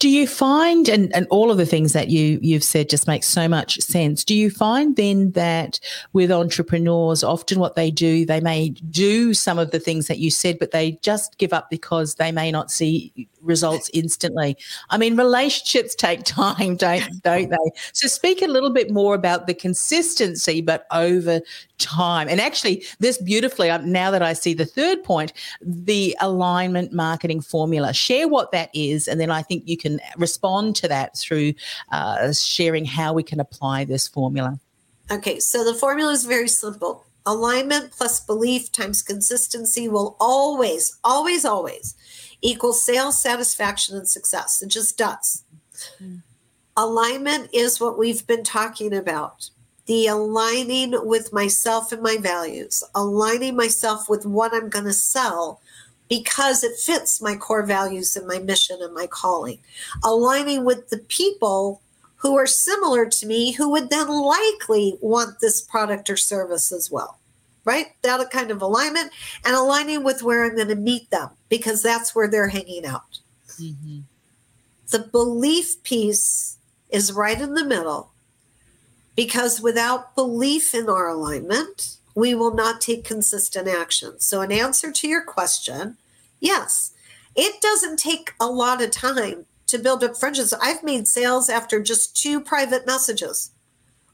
Do 0.00 0.08
you 0.08 0.26
find 0.26 0.88
and, 0.88 1.14
and 1.14 1.26
all 1.30 1.52
of 1.52 1.56
the 1.56 1.66
things 1.66 1.92
that 1.92 2.08
you 2.08 2.40
you've 2.42 2.64
said 2.64 2.90
just 2.90 3.06
makes 3.06 3.28
so 3.28 3.46
much 3.46 3.78
sense. 3.80 4.24
Do 4.24 4.34
you 4.34 4.50
find 4.50 4.96
then 4.96 5.30
that 5.32 5.78
with 6.12 6.32
entrepreneurs 6.32 7.22
often 7.22 7.60
what 7.60 7.76
they 7.76 7.92
do 7.92 8.26
they 8.26 8.40
may 8.40 8.70
do 8.70 9.34
some 9.34 9.56
of 9.56 9.70
the 9.70 9.78
things 9.78 10.08
that 10.08 10.18
you 10.18 10.32
said 10.32 10.58
but 10.58 10.72
they 10.72 10.98
just 11.02 11.38
give 11.38 11.52
up 11.52 11.70
because 11.70 12.16
they 12.16 12.32
may 12.32 12.50
not 12.50 12.72
see 12.72 13.28
results 13.40 13.88
instantly. 13.94 14.56
I 14.90 14.98
mean 14.98 15.16
relationships 15.16 15.94
take 15.94 16.24
time, 16.24 16.74
don't 16.74 17.22
don't 17.22 17.50
they? 17.50 17.70
So 17.92 18.08
speak 18.08 18.42
a 18.42 18.48
little 18.48 18.70
bit 18.70 18.90
more 18.90 19.14
about 19.14 19.46
the 19.46 19.54
consistency 19.54 20.60
but 20.60 20.86
over 20.90 21.40
time. 21.78 22.28
And 22.28 22.40
actually 22.40 22.84
this 22.98 23.18
beautifully 23.18 23.70
um, 23.70 23.92
now 23.92 24.10
that 24.10 24.22
I 24.22 24.32
see 24.32 24.54
the 24.54 24.66
third 24.66 25.04
point, 25.04 25.32
the 25.62 26.16
alignment 26.20 26.92
marketing 26.92 27.42
formula. 27.42 27.92
Share 27.94 28.26
what 28.26 28.50
that 28.50 28.70
is 28.74 28.87
is. 28.90 29.08
And 29.08 29.20
then 29.20 29.30
I 29.30 29.42
think 29.42 29.64
you 29.66 29.76
can 29.76 30.00
respond 30.16 30.76
to 30.76 30.88
that 30.88 31.16
through 31.16 31.54
uh, 31.92 32.32
sharing 32.32 32.84
how 32.84 33.12
we 33.12 33.22
can 33.22 33.40
apply 33.40 33.84
this 33.84 34.08
formula. 34.08 34.58
Okay, 35.10 35.40
so 35.40 35.64
the 35.64 35.74
formula 35.74 36.12
is 36.12 36.24
very 36.24 36.48
simple. 36.48 37.04
Alignment 37.24 37.92
plus 37.92 38.20
belief 38.20 38.72
times 38.72 39.02
consistency 39.02 39.88
will 39.88 40.16
always, 40.18 40.98
always, 41.04 41.44
always 41.44 41.94
equal 42.40 42.72
sales 42.72 43.20
satisfaction 43.20 43.96
and 43.96 44.08
success. 44.08 44.62
It 44.62 44.68
just 44.68 44.96
does. 44.96 45.44
Mm. 46.02 46.22
Alignment 46.76 47.50
is 47.52 47.80
what 47.80 47.98
we've 47.98 48.26
been 48.26 48.44
talking 48.44 48.94
about 48.94 49.50
the 49.86 50.06
aligning 50.06 50.94
with 51.06 51.32
myself 51.32 51.92
and 51.92 52.02
my 52.02 52.18
values, 52.18 52.84
aligning 52.94 53.56
myself 53.56 54.06
with 54.06 54.26
what 54.26 54.52
I'm 54.52 54.68
going 54.68 54.84
to 54.84 54.92
sell 54.92 55.62
because 56.08 56.64
it 56.64 56.78
fits 56.78 57.20
my 57.20 57.36
core 57.36 57.64
values 57.64 58.16
and 58.16 58.26
my 58.26 58.38
mission 58.38 58.78
and 58.80 58.94
my 58.94 59.06
calling. 59.06 59.58
Aligning 60.04 60.64
with 60.64 60.88
the 60.88 60.98
people 60.98 61.82
who 62.16 62.36
are 62.36 62.46
similar 62.46 63.06
to 63.06 63.26
me 63.26 63.52
who 63.52 63.70
would 63.70 63.90
then 63.90 64.08
likely 64.08 64.98
want 65.00 65.40
this 65.40 65.60
product 65.60 66.10
or 66.10 66.16
service 66.16 66.72
as 66.72 66.90
well. 66.90 67.18
Right? 67.64 67.88
That 68.02 68.30
kind 68.30 68.50
of 68.50 68.62
alignment 68.62 69.12
and 69.44 69.54
aligning 69.54 70.02
with 70.02 70.22
where 70.22 70.44
I'm 70.44 70.56
going 70.56 70.68
to 70.68 70.74
meet 70.74 71.10
them 71.10 71.30
because 71.50 71.82
that's 71.82 72.14
where 72.14 72.28
they're 72.28 72.48
hanging 72.48 72.86
out. 72.86 73.18
Mm-hmm. 73.60 74.00
The 74.90 75.00
belief 75.00 75.82
piece 75.82 76.56
is 76.88 77.12
right 77.12 77.38
in 77.38 77.52
the 77.52 77.64
middle 77.64 78.10
because 79.14 79.60
without 79.60 80.14
belief 80.14 80.74
in 80.74 80.88
our 80.88 81.08
alignment, 81.08 81.97
we 82.18 82.34
will 82.34 82.52
not 82.52 82.80
take 82.80 83.04
consistent 83.04 83.68
action. 83.68 84.18
So, 84.18 84.40
in 84.40 84.50
answer 84.50 84.90
to 84.90 85.06
your 85.06 85.22
question, 85.22 85.96
yes, 86.40 86.92
it 87.36 87.60
doesn't 87.60 88.00
take 88.00 88.34
a 88.40 88.46
lot 88.46 88.82
of 88.82 88.90
time 88.90 89.46
to 89.68 89.78
build 89.78 90.02
up 90.02 90.16
friendships. 90.16 90.52
I've 90.52 90.82
made 90.82 91.06
sales 91.06 91.48
after 91.48 91.80
just 91.80 92.16
two 92.16 92.40
private 92.40 92.88
messages 92.88 93.52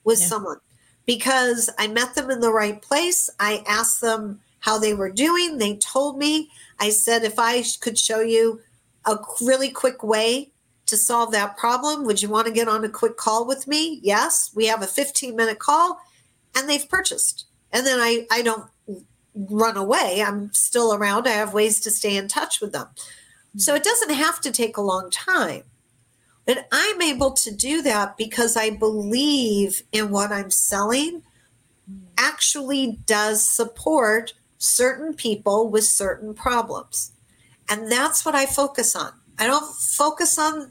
with 0.04 0.20
yeah. 0.20 0.26
someone 0.26 0.58
because 1.06 1.70
I 1.78 1.86
met 1.86 2.14
them 2.14 2.30
in 2.30 2.40
the 2.40 2.52
right 2.52 2.82
place. 2.82 3.30
I 3.40 3.64
asked 3.66 4.02
them 4.02 4.40
how 4.60 4.78
they 4.78 4.92
were 4.92 5.10
doing. 5.10 5.56
They 5.56 5.76
told 5.76 6.18
me. 6.18 6.50
I 6.78 6.90
said, 6.90 7.24
if 7.24 7.38
I 7.38 7.64
could 7.80 7.98
show 7.98 8.20
you 8.20 8.60
a 9.06 9.16
really 9.40 9.70
quick 9.70 10.02
way 10.02 10.50
to 10.86 10.98
solve 10.98 11.32
that 11.32 11.56
problem, 11.56 12.04
would 12.04 12.20
you 12.20 12.28
want 12.28 12.48
to 12.48 12.52
get 12.52 12.68
on 12.68 12.84
a 12.84 12.90
quick 12.90 13.16
call 13.16 13.46
with 13.46 13.66
me? 13.66 14.00
Yes. 14.02 14.50
We 14.54 14.66
have 14.66 14.82
a 14.82 14.86
15 14.86 15.34
minute 15.34 15.58
call 15.58 16.00
and 16.54 16.68
they've 16.68 16.86
purchased 16.86 17.46
and 17.74 17.84
then 17.84 17.98
I, 18.00 18.26
I 18.30 18.42
don't 18.42 18.70
run 19.34 19.76
away. 19.76 20.22
I'm 20.24 20.52
still 20.54 20.94
around. 20.94 21.26
I 21.26 21.32
have 21.32 21.52
ways 21.52 21.80
to 21.80 21.90
stay 21.90 22.16
in 22.16 22.28
touch 22.28 22.60
with 22.60 22.72
them. 22.72 22.86
So 23.56 23.74
it 23.74 23.82
doesn't 23.82 24.14
have 24.14 24.40
to 24.42 24.52
take 24.52 24.76
a 24.76 24.82
long 24.82 25.10
time. 25.10 25.64
But 26.46 26.68
I'm 26.70 27.02
able 27.02 27.32
to 27.32 27.50
do 27.50 27.82
that 27.82 28.16
because 28.16 28.56
I 28.56 28.70
believe 28.70 29.82
in 29.90 30.10
what 30.10 30.30
I'm 30.30 30.50
selling 30.50 31.22
actually 32.16 32.98
does 33.06 33.46
support 33.46 34.34
certain 34.58 35.14
people 35.14 35.68
with 35.68 35.84
certain 35.84 36.32
problems. 36.32 37.12
And 37.68 37.90
that's 37.90 38.24
what 38.24 38.34
I 38.36 38.46
focus 38.46 38.94
on. 38.94 39.12
I 39.38 39.46
don't 39.46 39.74
focus 39.74 40.38
on 40.38 40.70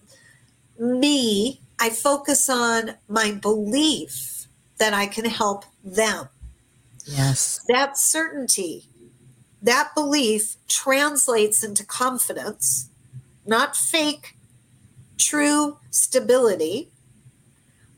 me, 0.79 1.59
I 1.79 1.89
focus 1.89 2.49
on 2.49 2.95
my 3.09 3.31
belief 3.31 4.47
that 4.77 4.93
I 4.93 5.05
can 5.07 5.25
help 5.25 5.65
them. 5.83 6.29
Yes. 7.05 7.61
That 7.67 7.97
certainty, 7.97 8.85
that 9.61 9.91
belief 9.95 10.55
translates 10.67 11.63
into 11.63 11.85
confidence, 11.85 12.89
not 13.45 13.75
fake, 13.75 14.37
true 15.17 15.77
stability. 15.91 16.91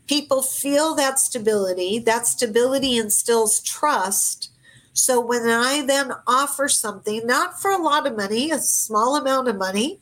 People 0.07 0.41
feel 0.41 0.95
that 0.95 1.19
stability. 1.19 1.99
That 1.99 2.27
stability 2.27 2.97
instills 2.97 3.61
trust. 3.61 4.49
So 4.93 5.19
when 5.19 5.47
I 5.49 5.83
then 5.85 6.11
offer 6.27 6.69
something, 6.69 7.25
not 7.25 7.59
for 7.59 7.71
a 7.71 7.81
lot 7.81 8.07
of 8.07 8.15
money, 8.15 8.51
a 8.51 8.59
small 8.59 9.15
amount 9.15 9.47
of 9.47 9.57
money, 9.57 9.99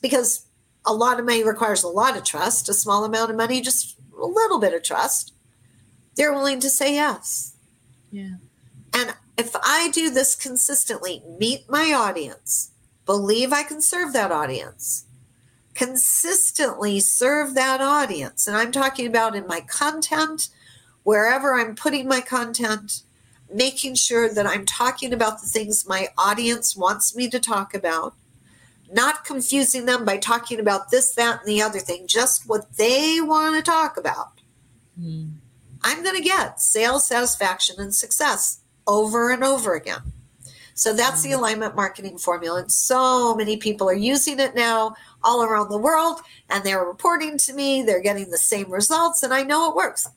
because 0.00 0.46
a 0.86 0.92
lot 0.92 1.18
of 1.18 1.26
money 1.26 1.44
requires 1.44 1.82
a 1.82 1.88
lot 1.88 2.16
of 2.16 2.24
trust, 2.24 2.68
a 2.68 2.74
small 2.74 3.04
amount 3.04 3.30
of 3.30 3.36
money, 3.36 3.60
just 3.60 3.98
a 4.18 4.26
little 4.26 4.58
bit 4.60 4.74
of 4.74 4.82
trust 4.82 5.34
they're 6.16 6.32
willing 6.32 6.60
to 6.60 6.70
say 6.70 6.94
yes. 6.94 7.53
Yeah. 8.14 8.36
And 8.92 9.14
if 9.36 9.56
I 9.56 9.90
do 9.92 10.08
this 10.08 10.36
consistently, 10.36 11.20
meet 11.38 11.68
my 11.68 11.92
audience, 11.92 12.70
believe 13.04 13.52
I 13.52 13.64
can 13.64 13.82
serve 13.82 14.12
that 14.12 14.30
audience, 14.30 15.06
consistently 15.74 17.00
serve 17.00 17.56
that 17.56 17.80
audience, 17.80 18.46
and 18.46 18.56
I'm 18.56 18.70
talking 18.70 19.08
about 19.08 19.34
in 19.34 19.48
my 19.48 19.60
content, 19.60 20.48
wherever 21.02 21.54
I'm 21.54 21.74
putting 21.74 22.06
my 22.06 22.20
content, 22.20 23.02
making 23.52 23.96
sure 23.96 24.32
that 24.32 24.46
I'm 24.46 24.64
talking 24.64 25.12
about 25.12 25.40
the 25.40 25.48
things 25.48 25.88
my 25.88 26.08
audience 26.16 26.76
wants 26.76 27.16
me 27.16 27.28
to 27.30 27.40
talk 27.40 27.74
about, 27.74 28.14
not 28.92 29.24
confusing 29.24 29.86
them 29.86 30.04
by 30.04 30.18
talking 30.18 30.60
about 30.60 30.92
this, 30.92 31.12
that, 31.16 31.40
and 31.40 31.48
the 31.48 31.60
other 31.60 31.80
thing, 31.80 32.06
just 32.06 32.48
what 32.48 32.76
they 32.76 33.20
want 33.20 33.56
to 33.56 33.62
talk 33.62 33.96
about. 33.96 34.40
Mm. 34.98 35.38
I'm 35.84 36.02
going 36.02 36.16
to 36.16 36.22
get 36.22 36.60
sales 36.60 37.06
satisfaction 37.06 37.76
and 37.78 37.94
success 37.94 38.60
over 38.86 39.30
and 39.30 39.44
over 39.44 39.74
again. 39.74 40.00
So 40.74 40.92
that's 40.92 41.22
the 41.22 41.30
mm. 41.30 41.38
alignment 41.38 41.76
marketing 41.76 42.18
formula. 42.18 42.62
And 42.62 42.72
so 42.72 43.36
many 43.36 43.56
people 43.56 43.88
are 43.88 43.94
using 43.94 44.40
it 44.40 44.56
now 44.56 44.96
all 45.22 45.44
around 45.44 45.68
the 45.68 45.78
world, 45.78 46.20
and 46.50 46.64
they're 46.64 46.84
reporting 46.84 47.38
to 47.38 47.52
me, 47.52 47.82
they're 47.82 48.02
getting 48.02 48.30
the 48.30 48.38
same 48.38 48.70
results, 48.70 49.22
and 49.22 49.32
I 49.32 49.42
know 49.42 49.70
it 49.70 49.76
works. 49.76 50.08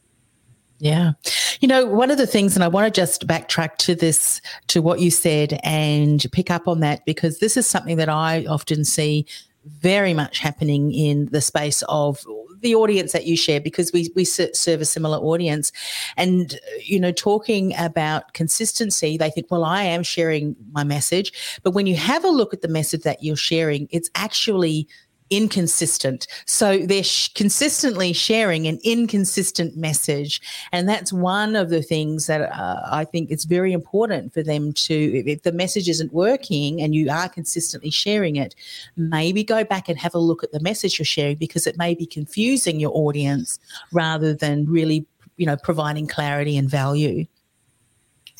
Yeah. 0.79 1.13
You 1.59 1.67
know, 1.67 1.85
one 1.85 2.11
of 2.11 2.17
the 2.17 2.27
things, 2.27 2.55
and 2.55 2.63
I 2.63 2.67
want 2.67 2.93
to 2.93 3.01
just 3.01 3.25
backtrack 3.25 3.77
to 3.77 3.95
this, 3.95 4.41
to 4.67 4.81
what 4.81 4.99
you 4.99 5.11
said, 5.11 5.59
and 5.63 6.25
pick 6.31 6.51
up 6.51 6.67
on 6.67 6.81
that, 6.81 7.05
because 7.05 7.39
this 7.39 7.55
is 7.55 7.67
something 7.67 7.97
that 7.97 8.09
I 8.09 8.45
often 8.45 8.83
see 8.83 9.25
very 9.65 10.13
much 10.13 10.39
happening 10.39 10.93
in 10.93 11.27
the 11.27 11.41
space 11.41 11.83
of 11.89 12.25
the 12.61 12.75
audience 12.75 13.11
that 13.11 13.25
you 13.25 13.37
share 13.37 13.61
because 13.61 13.91
we 13.93 14.11
we 14.15 14.25
serve 14.25 14.81
a 14.81 14.85
similar 14.85 15.17
audience. 15.17 15.71
And 16.15 16.59
you 16.79 16.99
know 16.99 17.11
talking 17.11 17.73
about 17.77 18.33
consistency 18.33 19.17
they 19.17 19.29
think 19.29 19.47
well 19.51 19.63
I 19.63 19.83
am 19.83 20.03
sharing 20.03 20.55
my 20.71 20.83
message. 20.83 21.59
But 21.63 21.71
when 21.71 21.87
you 21.87 21.95
have 21.95 22.23
a 22.23 22.29
look 22.29 22.53
at 22.53 22.61
the 22.61 22.67
message 22.67 23.01
that 23.01 23.23
you're 23.23 23.35
sharing 23.35 23.87
it's 23.91 24.09
actually 24.15 24.87
inconsistent. 25.29 26.27
So 26.45 26.79
they're 26.79 27.03
sh- 27.03 27.29
consistently 27.33 28.13
sharing 28.13 28.67
an 28.67 28.79
inconsistent 28.83 29.75
message. 29.75 30.41
And 30.71 30.87
that's 30.87 31.11
one 31.11 31.55
of 31.55 31.69
the 31.69 31.81
things 31.81 32.27
that 32.27 32.41
uh, 32.41 32.81
I 32.91 33.05
think 33.05 33.31
it's 33.31 33.45
very 33.45 33.73
important 33.73 34.33
for 34.33 34.43
them 34.43 34.73
to, 34.73 34.93
if, 34.93 35.27
if 35.27 35.43
the 35.43 35.51
message 35.51 35.89
isn't 35.89 36.13
working 36.13 36.81
and 36.81 36.95
you 36.95 37.09
are 37.09 37.29
consistently 37.29 37.89
sharing 37.89 38.35
it, 38.35 38.55
maybe 38.95 39.43
go 39.43 39.63
back 39.63 39.89
and 39.89 39.97
have 39.97 40.15
a 40.15 40.19
look 40.19 40.43
at 40.43 40.51
the 40.51 40.59
message 40.59 40.99
you're 40.99 41.05
sharing 41.05 41.37
because 41.37 41.67
it 41.67 41.77
may 41.77 41.93
be 41.93 42.05
confusing 42.05 42.79
your 42.79 42.91
audience 42.95 43.59
rather 43.91 44.33
than 44.33 44.65
really, 44.65 45.05
you 45.37 45.45
know, 45.45 45.57
providing 45.57 46.07
clarity 46.07 46.57
and 46.57 46.69
value. 46.69 47.25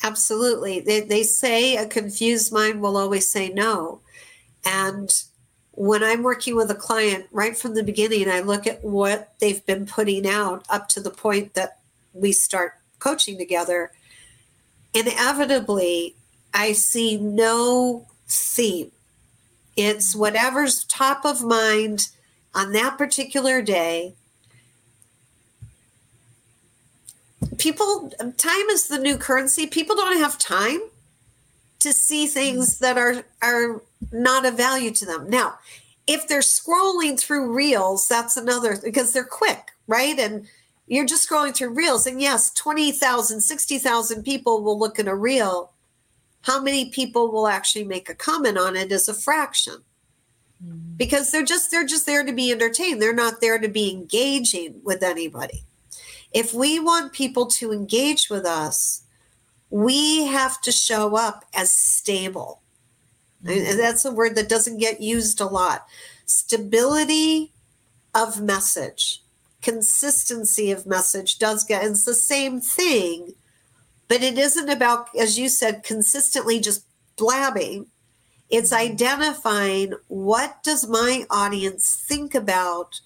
Absolutely. 0.02 0.80
They, 0.80 1.00
they 1.00 1.24
say 1.24 1.76
a 1.76 1.86
confused 1.86 2.52
mind 2.52 2.80
will 2.80 2.96
always 2.96 3.30
say 3.30 3.48
no. 3.48 4.00
And 4.64 5.10
when 5.78 6.02
I'm 6.02 6.24
working 6.24 6.56
with 6.56 6.72
a 6.72 6.74
client 6.74 7.26
right 7.30 7.56
from 7.56 7.74
the 7.74 7.84
beginning, 7.84 8.28
I 8.28 8.40
look 8.40 8.66
at 8.66 8.82
what 8.82 9.34
they've 9.38 9.64
been 9.64 9.86
putting 9.86 10.26
out 10.26 10.66
up 10.68 10.88
to 10.88 11.00
the 11.00 11.08
point 11.10 11.54
that 11.54 11.78
we 12.12 12.32
start 12.32 12.72
coaching 12.98 13.38
together. 13.38 13.92
Inevitably, 14.92 16.16
I 16.52 16.72
see 16.72 17.16
no 17.16 18.08
theme. 18.26 18.90
It's 19.76 20.16
whatever's 20.16 20.82
top 20.82 21.24
of 21.24 21.44
mind 21.44 22.08
on 22.56 22.72
that 22.72 22.98
particular 22.98 23.62
day. 23.62 24.14
People, 27.56 28.12
time 28.36 28.66
is 28.70 28.88
the 28.88 28.98
new 28.98 29.16
currency. 29.16 29.68
People 29.68 29.94
don't 29.94 30.18
have 30.18 30.38
time 30.38 30.80
to 31.78 31.92
see 31.92 32.26
things 32.26 32.80
that 32.80 32.98
are 32.98 33.22
are 33.40 33.80
not 34.12 34.46
of 34.46 34.56
value 34.56 34.90
to 34.92 35.06
them. 35.06 35.28
Now, 35.28 35.58
if 36.06 36.26
they're 36.26 36.40
scrolling 36.40 37.18
through 37.18 37.52
reels, 37.52 38.08
that's 38.08 38.36
another 38.36 38.78
because 38.82 39.12
they're 39.12 39.24
quick, 39.24 39.72
right? 39.86 40.18
And 40.18 40.46
you're 40.86 41.06
just 41.06 41.28
scrolling 41.28 41.54
through 41.54 41.74
reels. 41.74 42.06
And 42.06 42.20
yes, 42.20 42.50
20,000, 42.54 43.40
60,000 43.42 44.22
people 44.22 44.62
will 44.62 44.78
look 44.78 44.98
at 44.98 45.06
a 45.06 45.14
reel. 45.14 45.72
How 46.42 46.62
many 46.62 46.88
people 46.90 47.30
will 47.30 47.46
actually 47.46 47.84
make 47.84 48.08
a 48.08 48.14
comment 48.14 48.56
on 48.56 48.74
it 48.74 48.90
is 48.90 49.08
a 49.08 49.14
fraction. 49.14 49.82
Mm-hmm. 50.64 50.96
Because 50.96 51.30
they're 51.30 51.44
just 51.44 51.70
they're 51.70 51.86
just 51.86 52.06
there 52.06 52.24
to 52.24 52.32
be 52.32 52.50
entertained. 52.50 53.00
They're 53.00 53.12
not 53.12 53.40
there 53.40 53.58
to 53.58 53.68
be 53.68 53.90
engaging 53.90 54.80
with 54.82 55.02
anybody. 55.02 55.64
If 56.32 56.52
we 56.52 56.80
want 56.80 57.12
people 57.12 57.46
to 57.46 57.72
engage 57.72 58.28
with 58.28 58.44
us, 58.44 59.04
we 59.70 60.26
have 60.26 60.60
to 60.62 60.72
show 60.72 61.16
up 61.16 61.44
as 61.54 61.70
stable 61.70 62.60
and 63.44 63.78
that's 63.78 64.04
a 64.04 64.12
word 64.12 64.34
that 64.36 64.48
doesn't 64.48 64.78
get 64.78 65.00
used 65.00 65.40
a 65.40 65.46
lot. 65.46 65.86
Stability 66.26 67.52
of 68.14 68.40
message, 68.40 69.22
consistency 69.62 70.70
of 70.70 70.86
message 70.86 71.38
does 71.38 71.64
get, 71.64 71.84
it's 71.84 72.04
the 72.04 72.14
same 72.14 72.60
thing, 72.60 73.34
but 74.08 74.22
it 74.22 74.38
isn't 74.38 74.68
about, 74.68 75.08
as 75.16 75.38
you 75.38 75.48
said, 75.48 75.82
consistently 75.82 76.58
just 76.60 76.84
blabbing. 77.16 77.86
It's 78.50 78.72
mm-hmm. 78.72 78.92
identifying 78.92 79.94
what 80.08 80.62
does 80.62 80.88
my 80.88 81.24
audience 81.30 82.04
think 82.08 82.34
about? 82.34 83.00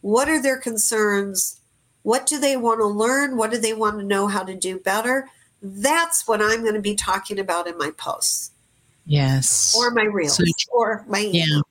What 0.00 0.28
are 0.28 0.42
their 0.42 0.58
concerns? 0.58 1.60
What 2.02 2.26
do 2.26 2.38
they 2.38 2.56
want 2.56 2.80
to 2.80 2.86
learn? 2.86 3.36
What 3.36 3.50
do 3.50 3.58
they 3.58 3.74
want 3.74 3.98
to 3.98 4.04
know 4.04 4.26
how 4.26 4.42
to 4.42 4.54
do 4.54 4.78
better? 4.78 5.28
That's 5.62 6.26
what 6.26 6.40
I'm 6.42 6.62
going 6.62 6.74
to 6.74 6.80
be 6.80 6.94
talking 6.94 7.38
about 7.38 7.66
in 7.66 7.76
my 7.78 7.90
posts. 7.90 8.52
Yes. 9.08 9.74
Or 9.76 9.90
my 9.90 10.04
reels 10.04 10.36
so, 10.36 10.44
or 10.70 11.04
my. 11.08 11.20
Yeah. 11.20 11.62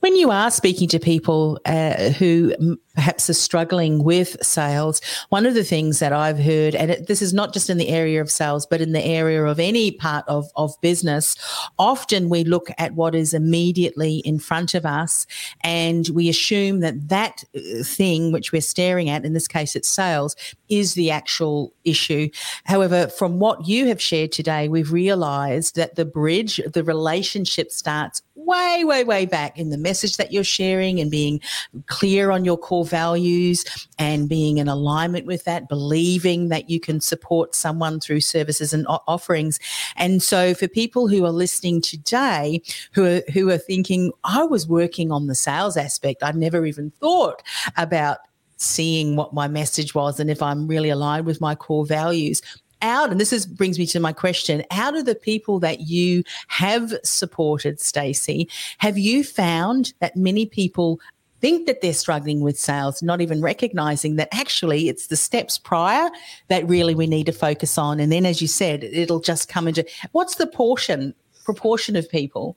When 0.00 0.16
you 0.16 0.30
are 0.30 0.50
speaking 0.50 0.88
to 0.88 0.98
people 0.98 1.60
uh, 1.64 2.10
who 2.10 2.78
perhaps 2.94 3.28
are 3.28 3.34
struggling 3.34 4.04
with 4.04 4.36
sales, 4.42 5.00
one 5.30 5.46
of 5.46 5.54
the 5.54 5.64
things 5.64 5.98
that 5.98 6.12
I've 6.12 6.38
heard, 6.38 6.74
and 6.74 6.90
it, 6.90 7.06
this 7.06 7.22
is 7.22 7.32
not 7.32 7.52
just 7.52 7.70
in 7.70 7.78
the 7.78 7.88
area 7.88 8.20
of 8.20 8.30
sales, 8.30 8.66
but 8.66 8.80
in 8.80 8.92
the 8.92 9.04
area 9.04 9.44
of 9.44 9.58
any 9.58 9.90
part 9.90 10.24
of, 10.28 10.46
of 10.56 10.80
business, 10.80 11.36
often 11.78 12.28
we 12.28 12.44
look 12.44 12.68
at 12.78 12.94
what 12.94 13.14
is 13.14 13.34
immediately 13.34 14.18
in 14.18 14.38
front 14.38 14.74
of 14.74 14.86
us 14.86 15.26
and 15.62 16.08
we 16.10 16.28
assume 16.28 16.80
that 16.80 17.08
that 17.08 17.42
uh, 17.56 17.82
thing 17.82 18.32
which 18.32 18.52
we're 18.52 18.60
staring 18.60 19.10
at, 19.10 19.24
in 19.24 19.32
this 19.32 19.48
case 19.48 19.74
it's 19.74 19.88
sales, 19.88 20.36
is 20.68 20.94
the 20.94 21.10
actual 21.10 21.72
issue. 21.84 22.28
However, 22.64 23.08
from 23.08 23.38
what 23.38 23.66
you 23.66 23.86
have 23.86 24.00
shared 24.00 24.32
today, 24.32 24.68
we've 24.68 24.92
realized 24.92 25.76
that 25.76 25.96
the 25.96 26.04
bridge, 26.04 26.60
the 26.72 26.84
relationship 26.84 27.72
starts 27.72 28.22
way, 28.46 28.84
way, 28.84 29.04
way 29.04 29.26
back 29.26 29.58
in 29.58 29.70
the 29.70 29.78
message 29.78 30.16
that 30.16 30.32
you're 30.32 30.44
sharing 30.44 31.00
and 31.00 31.10
being 31.10 31.40
clear 31.86 32.30
on 32.30 32.44
your 32.44 32.56
core 32.56 32.84
values 32.84 33.64
and 33.98 34.28
being 34.28 34.58
in 34.58 34.68
alignment 34.68 35.26
with 35.26 35.44
that, 35.44 35.68
believing 35.68 36.48
that 36.48 36.70
you 36.70 36.80
can 36.80 37.00
support 37.00 37.54
someone 37.54 38.00
through 38.00 38.20
services 38.20 38.72
and 38.72 38.86
offerings. 38.88 39.58
And 39.96 40.22
so 40.22 40.54
for 40.54 40.68
people 40.68 41.08
who 41.08 41.24
are 41.24 41.32
listening 41.32 41.80
today 41.80 42.62
who 42.92 43.04
are, 43.04 43.22
who 43.32 43.50
are 43.50 43.58
thinking, 43.58 44.12
I 44.24 44.44
was 44.44 44.66
working 44.66 45.12
on 45.12 45.26
the 45.26 45.34
sales 45.34 45.76
aspect, 45.76 46.22
I'd 46.22 46.36
never 46.36 46.66
even 46.66 46.90
thought 46.90 47.42
about 47.76 48.18
seeing 48.56 49.16
what 49.16 49.34
my 49.34 49.48
message 49.48 49.94
was 49.94 50.20
and 50.20 50.30
if 50.30 50.40
I'm 50.40 50.66
really 50.66 50.88
aligned 50.88 51.26
with 51.26 51.40
my 51.40 51.54
core 51.54 51.84
values 51.84 52.40
out 52.82 53.10
and 53.10 53.20
this 53.20 53.32
is 53.32 53.46
brings 53.46 53.78
me 53.78 53.86
to 53.86 54.00
my 54.00 54.12
question 54.12 54.64
out 54.70 54.96
of 54.96 55.04
the 55.04 55.14
people 55.14 55.58
that 55.60 55.80
you 55.80 56.22
have 56.48 56.92
supported 57.02 57.80
Stacey 57.80 58.48
have 58.78 58.98
you 58.98 59.24
found 59.24 59.92
that 60.00 60.16
many 60.16 60.46
people 60.46 61.00
think 61.44 61.66
that 61.66 61.82
they're 61.82 61.92
struggling 61.92 62.40
with 62.40 62.58
sales, 62.58 63.02
not 63.02 63.20
even 63.20 63.42
recognizing 63.42 64.16
that 64.16 64.30
actually 64.32 64.88
it's 64.88 65.08
the 65.08 65.16
steps 65.16 65.58
prior 65.58 66.08
that 66.48 66.66
really 66.66 66.94
we 66.94 67.06
need 67.06 67.26
to 67.26 67.32
focus 67.32 67.76
on. 67.76 68.00
And 68.00 68.10
then, 68.10 68.24
as 68.24 68.40
you 68.40 68.48
said, 68.48 68.82
it'll 68.82 69.20
just 69.20 69.46
come 69.46 69.68
into 69.68 69.84
what's 70.12 70.36
the 70.36 70.46
portion, 70.46 71.14
proportion 71.44 71.96
of 71.96 72.08
people? 72.08 72.56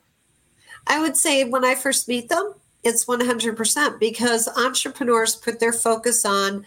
I 0.88 1.02
would 1.02 1.18
say 1.18 1.44
when 1.44 1.66
I 1.66 1.76
first 1.76 2.08
meet 2.08 2.30
them, 2.30 2.54
it's 2.82 3.04
100% 3.04 4.00
because 4.00 4.48
entrepreneurs 4.58 5.36
put 5.36 5.60
their 5.60 5.74
focus 5.74 6.24
on 6.24 6.66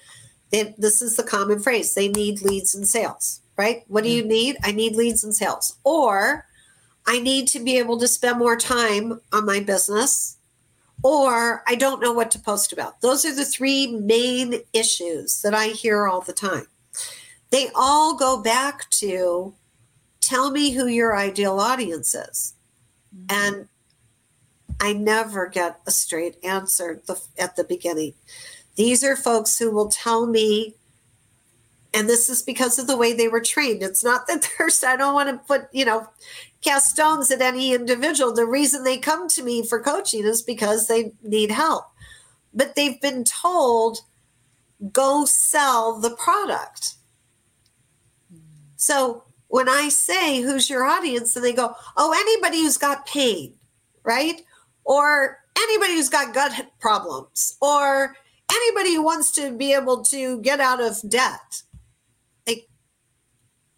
this 0.51 1.01
is 1.03 1.17
the 1.17 1.23
common 1.23 1.61
phrase 1.61 1.95
they 1.95 2.09
need 2.09 2.43
leads 2.43 2.75
and 2.75 2.87
sales, 2.87 3.41
right? 3.57 3.85
What 3.89 4.05
do 4.05 4.11
you 4.11 4.25
need? 4.25 4.57
I 4.63 4.73
need 4.73 4.97
leads 4.97 5.23
and 5.23 5.35
sales. 5.35 5.77
Or 5.85 6.47
I 7.07 7.21
need 7.21 7.49
to 7.49 7.61
be 7.61 7.79
able 7.79 7.99
to 7.99 8.09
spend 8.09 8.39
more 8.39 8.57
time 8.57 9.21
on 9.33 9.47
my 9.47 9.61
business 9.61 10.37
or 11.03 11.63
I 11.67 11.75
don't 11.77 12.01
know 12.01 12.13
what 12.13 12.31
to 12.33 12.39
post 12.39 12.73
about. 12.73 13.01
Those 13.01 13.25
are 13.25 13.35
the 13.35 13.45
three 13.45 13.87
main 13.87 14.61
issues 14.73 15.41
that 15.43 15.55
I 15.55 15.69
hear 15.69 16.07
all 16.07 16.21
the 16.21 16.33
time. 16.33 16.67
They 17.51 17.71
all 17.75 18.17
go 18.17 18.43
back 18.43 18.89
to 18.91 19.55
tell 20.21 20.51
me 20.51 20.73
who 20.73 20.87
your 20.87 21.17
ideal 21.17 21.59
audience 21.59 22.15
is. 22.15 22.55
Mm-hmm. 23.17 23.27
And 23.31 23.69
I 24.81 24.93
never 24.93 25.47
get 25.47 25.81
a 25.87 25.91
straight 25.91 26.37
answer 26.45 27.03
the, 27.07 27.21
at 27.39 27.57
the 27.57 27.65
beginning. 27.65 28.15
These 28.77 29.05
are 29.05 29.17
folks 29.17 29.59
who 29.59 29.71
will 29.71 29.89
tell 29.89 30.27
me 30.27 30.77
And 31.93 32.09
this 32.09 32.29
is 32.29 32.43
because 32.43 32.79
of 32.79 32.87
the 32.87 32.97
way 32.97 33.13
they 33.13 33.29
were 33.29 33.41
trained. 33.41 33.83
It's 33.83 34.05
not 34.05 34.27
that 34.29 34.49
there's, 34.59 34.85
I 34.85 34.97
don't 34.97 35.15
want 35.15 35.29
to 35.31 35.47
put, 35.47 35.69
you 35.73 35.85
know, 35.85 36.07
cast 36.63 36.91
stones 36.91 37.31
at 37.31 37.41
any 37.43 37.75
individual. 37.75 38.33
The 38.33 38.47
reason 38.47 38.85
they 38.85 38.99
come 38.99 39.29
to 39.29 39.43
me 39.43 39.67
for 39.67 39.81
coaching 39.81 40.25
is 40.25 40.43
because 40.43 40.87
they 40.87 41.13
need 41.23 41.51
help. 41.51 41.85
But 42.55 42.75
they've 42.77 43.01
been 43.01 43.25
told, 43.25 43.99
go 44.93 45.25
sell 45.25 45.99
the 46.01 46.11
product. 46.17 46.95
So 48.77 49.25
when 49.49 49.69
I 49.69 49.89
say, 49.89 50.41
who's 50.43 50.71
your 50.71 50.85
audience? 50.85 51.37
And 51.37 51.45
they 51.45 51.53
go, 51.53 51.75
oh, 51.97 52.13
anybody 52.17 52.63
who's 52.63 52.79
got 52.79 53.07
pain, 53.07 53.55
right? 54.05 54.43
Or 54.85 55.39
anybody 55.59 55.95
who's 55.95 56.09
got 56.09 56.35
gut 56.35 56.53
problems, 56.81 57.57
or 57.61 58.17
anybody 58.53 58.95
who 58.95 59.03
wants 59.03 59.31
to 59.33 59.57
be 59.57 59.73
able 59.73 60.03
to 60.05 60.41
get 60.41 60.61
out 60.61 60.81
of 60.81 60.99
debt. 61.09 61.63
Like, 62.47 62.69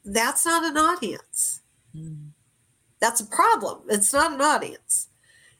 that's 0.05 0.47
not 0.47 0.65
an 0.65 0.77
audience. 0.77 1.61
Mm. 1.97 2.31
That's 3.01 3.21
a 3.21 3.27
problem. 3.27 3.83
It's 3.89 4.13
not 4.13 4.33
an 4.33 4.41
audience. 4.41 5.09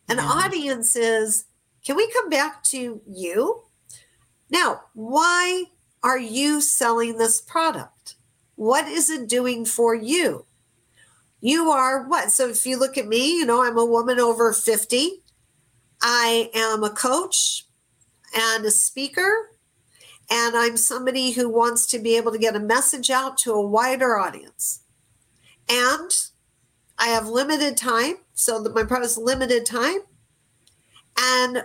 An 0.09 0.19
yeah. 0.19 0.25
audience 0.25 0.97
is 0.97 1.45
can 1.85 1.97
we 1.97 2.11
come 2.13 2.29
back 2.29 2.63
to 2.65 3.01
you? 3.09 3.63
Now, 4.51 4.83
why 4.95 5.65
are 6.03 6.19
you 6.19 6.61
selling 6.61 7.19
this 7.19 7.41
product? 7.41 8.15
What 8.55 8.87
is 8.87 9.11
it 9.11 9.29
doing 9.29 9.65
for 9.65 9.95
you? 9.95 10.47
You 11.41 11.71
are 11.71 12.05
what? 12.05 12.31
So 12.31 12.49
if 12.49 12.65
you 12.65 12.79
look 12.79 12.97
at 12.97 13.09
me, 13.09 13.37
you 13.37 13.45
know, 13.45 13.65
I'm 13.65 13.79
a 13.79 13.85
woman 13.85 14.21
over 14.21 14.53
50. 14.53 15.23
I 16.01 16.51
am 16.55 16.85
a 16.85 16.91
coach 16.91 17.67
and 18.35 18.65
a 18.65 18.71
speaker, 18.71 19.51
and 20.31 20.57
I'm 20.57 20.77
somebody 20.77 21.33
who 21.33 21.49
wants 21.49 21.87
to 21.89 21.99
be 21.99 22.17
able 22.17 22.33
to 22.33 22.39
get 22.39 22.57
a 22.57 22.61
message 22.61 23.11
out 23.11 23.37
to 23.39 23.53
a 23.53 23.67
wider 23.67 24.19
audience. 24.19 24.81
And 25.69 26.11
I 26.99 27.09
have 27.09 27.29
limited 27.29 27.77
time, 27.77 28.17
so 28.35 28.63
that 28.63 28.75
my 28.75 28.85
product 28.85 29.13
is 29.13 29.19
limited 29.19 29.67
time, 29.67 30.01
and 31.19 31.65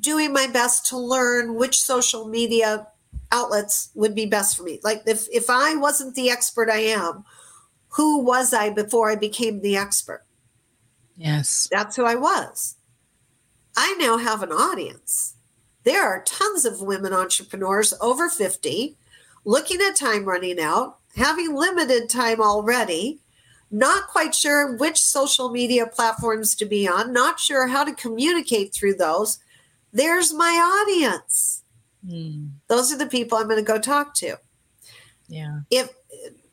doing 0.00 0.32
my 0.32 0.46
best 0.46 0.86
to 0.86 0.98
learn 0.98 1.56
which 1.56 1.80
social 1.80 2.26
media 2.26 2.86
outlets 3.32 3.90
would 3.94 4.14
be 4.14 4.26
best 4.26 4.56
for 4.56 4.62
me. 4.62 4.80
Like 4.82 5.02
if 5.06 5.26
if 5.32 5.50
I 5.50 5.76
wasn't 5.76 6.14
the 6.14 6.30
expert 6.30 6.70
I 6.70 6.78
am, 6.78 7.24
who 7.88 8.24
was 8.24 8.54
I 8.54 8.70
before 8.70 9.10
I 9.10 9.16
became 9.16 9.60
the 9.60 9.76
expert? 9.76 10.24
Yes. 11.16 11.68
That's 11.70 11.96
who 11.96 12.04
I 12.04 12.14
was. 12.14 12.76
I 13.76 13.94
now 13.98 14.18
have 14.18 14.42
an 14.42 14.52
audience. 14.52 15.33
There 15.84 16.04
are 16.04 16.24
tons 16.24 16.64
of 16.64 16.80
women 16.80 17.12
entrepreneurs 17.12 17.94
over 18.00 18.28
50 18.28 18.96
looking 19.44 19.80
at 19.80 19.96
time 19.96 20.24
running 20.24 20.58
out, 20.58 20.98
having 21.16 21.54
limited 21.54 22.08
time 22.08 22.40
already, 22.40 23.20
not 23.70 24.08
quite 24.08 24.34
sure 24.34 24.76
which 24.76 24.98
social 24.98 25.50
media 25.50 25.86
platforms 25.86 26.54
to 26.56 26.64
be 26.64 26.88
on, 26.88 27.12
not 27.12 27.38
sure 27.38 27.68
how 27.68 27.84
to 27.84 27.94
communicate 27.94 28.72
through 28.72 28.94
those. 28.94 29.38
There's 29.92 30.32
my 30.32 30.82
audience. 30.86 31.62
Mm. 32.06 32.50
Those 32.68 32.92
are 32.92 32.98
the 32.98 33.06
people 33.06 33.38
I'm 33.38 33.48
going 33.48 33.56
to 33.56 33.62
go 33.62 33.78
talk 33.78 34.14
to. 34.16 34.38
Yeah. 35.28 35.60
If 35.70 35.90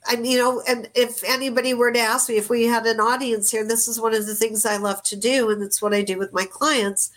I 0.08 0.14
you 0.14 0.38
know, 0.38 0.64
and 0.68 0.90
if 0.96 1.24
anybody 1.24 1.74
were 1.74 1.92
to 1.92 2.00
ask 2.00 2.28
me 2.28 2.38
if 2.38 2.50
we 2.50 2.64
had 2.64 2.86
an 2.86 3.00
audience 3.00 3.52
here, 3.52 3.66
this 3.66 3.88
is 3.88 4.02
one 4.02 4.16
of 4.16 4.26
the 4.26 4.36
things 4.36 4.66
I 4.66 4.78
love 4.78 5.04
to 5.04 5.16
do, 5.16 5.52
and 5.52 5.62
it's 5.62 5.82
what 5.82 5.94
I 5.94 6.02
do 6.02 6.18
with 6.18 6.34
my 6.34 6.46
clients. 6.46 7.12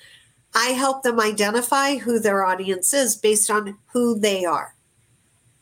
I 0.55 0.69
help 0.69 1.03
them 1.03 1.21
identify 1.21 1.97
who 1.97 2.19
their 2.19 2.45
audience 2.45 2.95
is 2.95 3.17
based 3.17 3.51
on 3.51 3.77
who 3.93 4.19
they 4.19 4.45
are. 4.45 4.75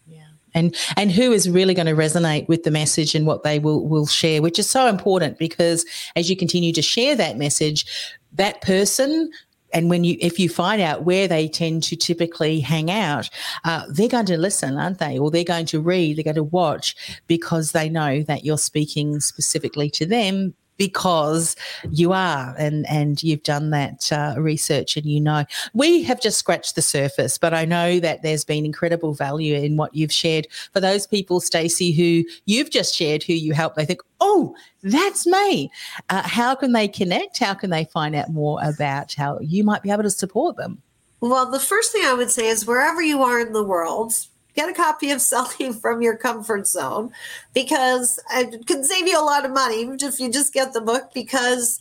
Yeah. 0.07 0.24
And 0.55 0.76
and 0.96 1.11
who 1.11 1.33
is 1.33 1.48
really 1.48 1.74
going 1.74 1.87
to 1.87 1.94
resonate 1.94 2.48
with 2.48 2.64
the 2.64 2.70
message 2.70 3.14
and 3.14 3.26
what 3.26 3.42
they 3.42 3.59
will 3.59 3.87
will 3.88 4.07
share, 4.07 4.42
which 4.42 4.59
is 4.59 4.68
so 4.68 4.87
important 4.87 5.38
because 5.38 5.87
as 6.14 6.28
you 6.28 6.37
continue 6.37 6.72
to 6.72 6.83
share 6.83 7.16
that 7.16 7.38
message, 7.38 7.87
that 8.33 8.61
person 8.61 9.31
and 9.72 9.88
when 9.88 10.05
you 10.05 10.16
if 10.20 10.38
you 10.38 10.48
find 10.48 10.83
out 10.83 11.05
where 11.05 11.26
they 11.26 11.48
tend 11.48 11.83
to 11.83 11.96
typically 11.96 12.61
hang 12.61 12.90
out 12.90 13.28
uh, 13.64 13.85
they're 13.88 14.09
going 14.09 14.26
to 14.26 14.37
listen 14.37 14.76
aren't 14.76 14.98
they 14.98 15.18
or 15.18 15.31
they're 15.31 15.44
going 15.44 15.66
to 15.66 15.81
read 15.81 16.16
they're 16.16 16.24
going 16.24 16.35
to 16.35 16.42
watch 16.42 16.94
because 17.26 17.72
they 17.72 17.88
know 17.88 18.22
that 18.22 18.44
you're 18.44 18.59
speaking 18.59 19.20
specifically 19.20 19.90
to 19.90 20.07
them 20.07 20.55
because 20.82 21.54
you 21.92 22.12
are 22.12 22.56
and 22.58 22.84
and 22.88 23.22
you've 23.22 23.44
done 23.44 23.70
that 23.70 24.10
uh, 24.10 24.34
research 24.36 24.96
and 24.96 25.06
you 25.06 25.20
know. 25.20 25.44
We 25.74 26.02
have 26.02 26.20
just 26.20 26.40
scratched 26.40 26.74
the 26.74 26.82
surface 26.82 27.38
but 27.38 27.54
i 27.54 27.64
know 27.64 28.00
that 28.00 28.22
there's 28.22 28.44
been 28.44 28.64
incredible 28.64 29.14
value 29.14 29.54
in 29.54 29.76
what 29.76 29.94
you've 29.94 30.12
shared. 30.12 30.48
For 30.72 30.80
those 30.80 31.06
people 31.06 31.38
stacey 31.38 31.92
who 31.92 32.28
you've 32.46 32.70
just 32.70 32.96
shared 32.96 33.22
who 33.22 33.32
you 33.32 33.52
help 33.52 33.76
they 33.76 33.84
think 33.84 34.00
oh 34.20 34.56
that's 34.82 35.24
me. 35.24 35.70
Uh, 36.10 36.22
how 36.22 36.56
can 36.56 36.72
they 36.72 36.88
connect? 36.88 37.38
How 37.38 37.54
can 37.54 37.70
they 37.70 37.84
find 37.84 38.16
out 38.16 38.30
more 38.30 38.58
about 38.64 39.14
how 39.14 39.38
you 39.38 39.62
might 39.62 39.84
be 39.84 39.92
able 39.92 40.02
to 40.02 40.10
support 40.10 40.56
them? 40.56 40.82
Well 41.20 41.48
the 41.48 41.60
first 41.60 41.92
thing 41.92 42.02
i 42.04 42.14
would 42.14 42.32
say 42.32 42.48
is 42.48 42.66
wherever 42.66 43.00
you 43.00 43.22
are 43.22 43.38
in 43.38 43.52
the 43.52 43.62
world 43.62 44.14
get 44.54 44.68
a 44.68 44.72
copy 44.72 45.10
of 45.10 45.20
Selling 45.20 45.72
from 45.80 46.02
Your 46.02 46.16
Comfort 46.16 46.66
Zone 46.66 47.12
because 47.54 48.18
it 48.32 48.66
can 48.66 48.84
save 48.84 49.06
you 49.06 49.20
a 49.20 49.24
lot 49.24 49.44
of 49.44 49.52
money 49.52 49.82
if 49.82 50.20
you 50.20 50.30
just 50.30 50.52
get 50.52 50.72
the 50.72 50.80
book 50.80 51.10
because 51.14 51.80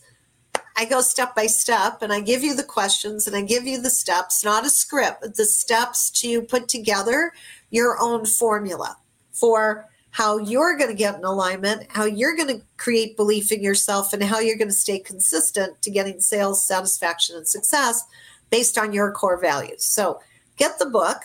I 0.78 0.86
go 0.86 1.02
step 1.02 1.36
by 1.36 1.48
step 1.48 2.02
and 2.02 2.14
I 2.14 2.22
give 2.22 2.44
you 2.44 2.56
the 2.56 2.64
questions 2.64 3.28
and 3.28 3.36
I 3.36 3.42
give 3.42 3.66
you 3.66 3.82
the 3.82 3.90
steps, 3.90 4.44
not 4.44 4.66
a 4.66 4.70
script, 4.70 5.36
the 5.36 5.46
steps 5.46 6.10
to 6.22 6.42
put 6.42 6.70
together 6.70 7.34
your 7.70 7.98
own 8.00 8.26
formula 8.26 8.98
for 9.32 9.86
how 10.12 10.38
you're 10.38 10.78
going 10.78 10.90
to 10.90 10.96
get 10.96 11.16
in 11.16 11.24
alignment, 11.24 11.88
how 11.90 12.06
you're 12.06 12.36
going 12.36 12.48
to 12.48 12.62
create 12.78 13.16
belief 13.16 13.52
in 13.52 13.62
yourself, 13.62 14.12
and 14.12 14.24
how 14.24 14.40
you're 14.40 14.58
going 14.58 14.68
to 14.68 14.74
stay 14.74 15.00
consistent 15.00 15.82
to 15.82 15.90
getting 15.90 16.20
sales, 16.20 16.66
satisfaction, 16.66 17.38
and 17.38 17.48
success 17.48 18.04
based 18.50 18.78
on 18.78 18.92
your 18.92 19.12
core 19.12 19.40
values. 19.40 19.86
So 19.86 20.20
get 20.58 20.78
the 20.80 20.86
book 20.86 21.18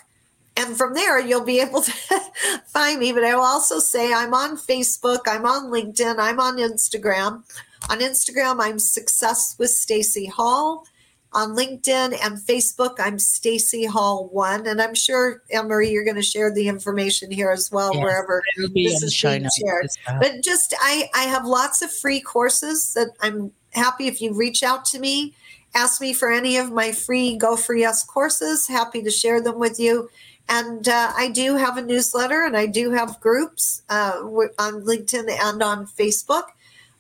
and 0.57 0.77
from 0.77 0.95
there 0.95 1.19
you'll 1.21 1.45
be 1.45 1.61
able 1.61 1.83
to 1.83 1.93
find 2.67 2.99
me. 3.01 3.13
But 3.13 3.25
i 3.25 3.35
will 3.35 3.43
also 3.45 3.79
say 3.79 4.13
i'm 4.13 4.35
on 4.35 4.57
facebook 4.57 5.21
i'm 5.27 5.45
on 5.47 5.71
linkedin 5.71 6.17
i'm 6.19 6.41
on 6.41 6.57
instagram. 6.59 7.43
On 7.91 7.99
instagram 8.01 8.57
i'm 8.61 8.79
success 8.79 9.55
with 9.59 9.71
Stacey 9.71 10.27
hall. 10.27 10.87
On 11.33 11.55
linkedin 11.55 12.17
and 12.25 12.39
facebook 12.39 12.97
i'm 12.99 13.19
Stacey 13.19 13.85
hall 13.85 14.29
one. 14.33 14.67
And 14.67 14.81
i'm 14.81 14.95
sure 14.95 15.43
Anne 15.53 15.69
Marie 15.69 15.91
you're 15.91 16.05
going 16.05 16.17
to 16.17 16.23
share 16.23 16.53
the 16.53 16.69
information 16.69 17.31
here 17.31 17.51
as 17.51 17.71
well 17.71 17.95
yes, 17.95 18.03
wherever 18.03 18.43
this 18.75 19.03
is 19.03 19.21
being 19.21 19.49
shared. 19.61 19.89
but 20.21 20.43
just 20.43 20.75
i 20.81 21.09
i 21.15 21.25
have 21.25 21.45
lots 21.45 21.83
of 21.83 21.93
free 21.93 22.21
courses 22.21 22.95
that 22.95 23.09
i'm 23.21 23.53
happy 23.73 24.07
if 24.07 24.23
you 24.23 24.33
reach 24.33 24.63
out 24.63 24.85
to 24.87 24.99
me 24.99 25.35
ask 25.75 26.01
me 26.01 26.15
for 26.15 26.33
any 26.33 26.57
of 26.57 26.73
my 26.73 26.91
free 26.91 27.37
go 27.37 27.57
For 27.57 27.77
us 27.77 28.03
courses 28.03 28.67
happy 28.67 29.03
to 29.03 29.11
share 29.11 29.43
them 29.43 29.59
with 29.59 29.79
you 29.79 30.09
and 30.49 30.89
uh, 30.89 31.13
I 31.17 31.29
do 31.29 31.57
have 31.57 31.77
a 31.77 31.83
newsletter 31.83 32.45
and 32.45 32.57
I 32.57 32.67
do 32.67 32.91
have 32.93 33.21
groups 33.21 33.83
uh, 33.89 34.21
on 34.59 34.83
LinkedIn 34.83 35.29
and 35.29 35.63
on 35.63 35.87
Facebook 35.87 36.45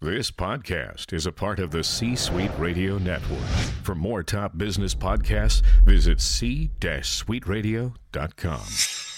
This 0.02 0.32
podcast 0.32 1.12
is 1.12 1.26
a 1.26 1.32
part 1.34 1.60
of 1.60 1.72
the 1.72 1.84
C 1.84 2.16
Suite 2.16 2.58
Radio 2.58 2.98
Network. 3.00 3.44
For 3.84 3.96
more 3.96 4.24
top 4.24 4.58
business 4.58 4.96
podcasts, 4.96 5.62
visit 5.84 6.22
c-suiteradio.com. 6.22 9.09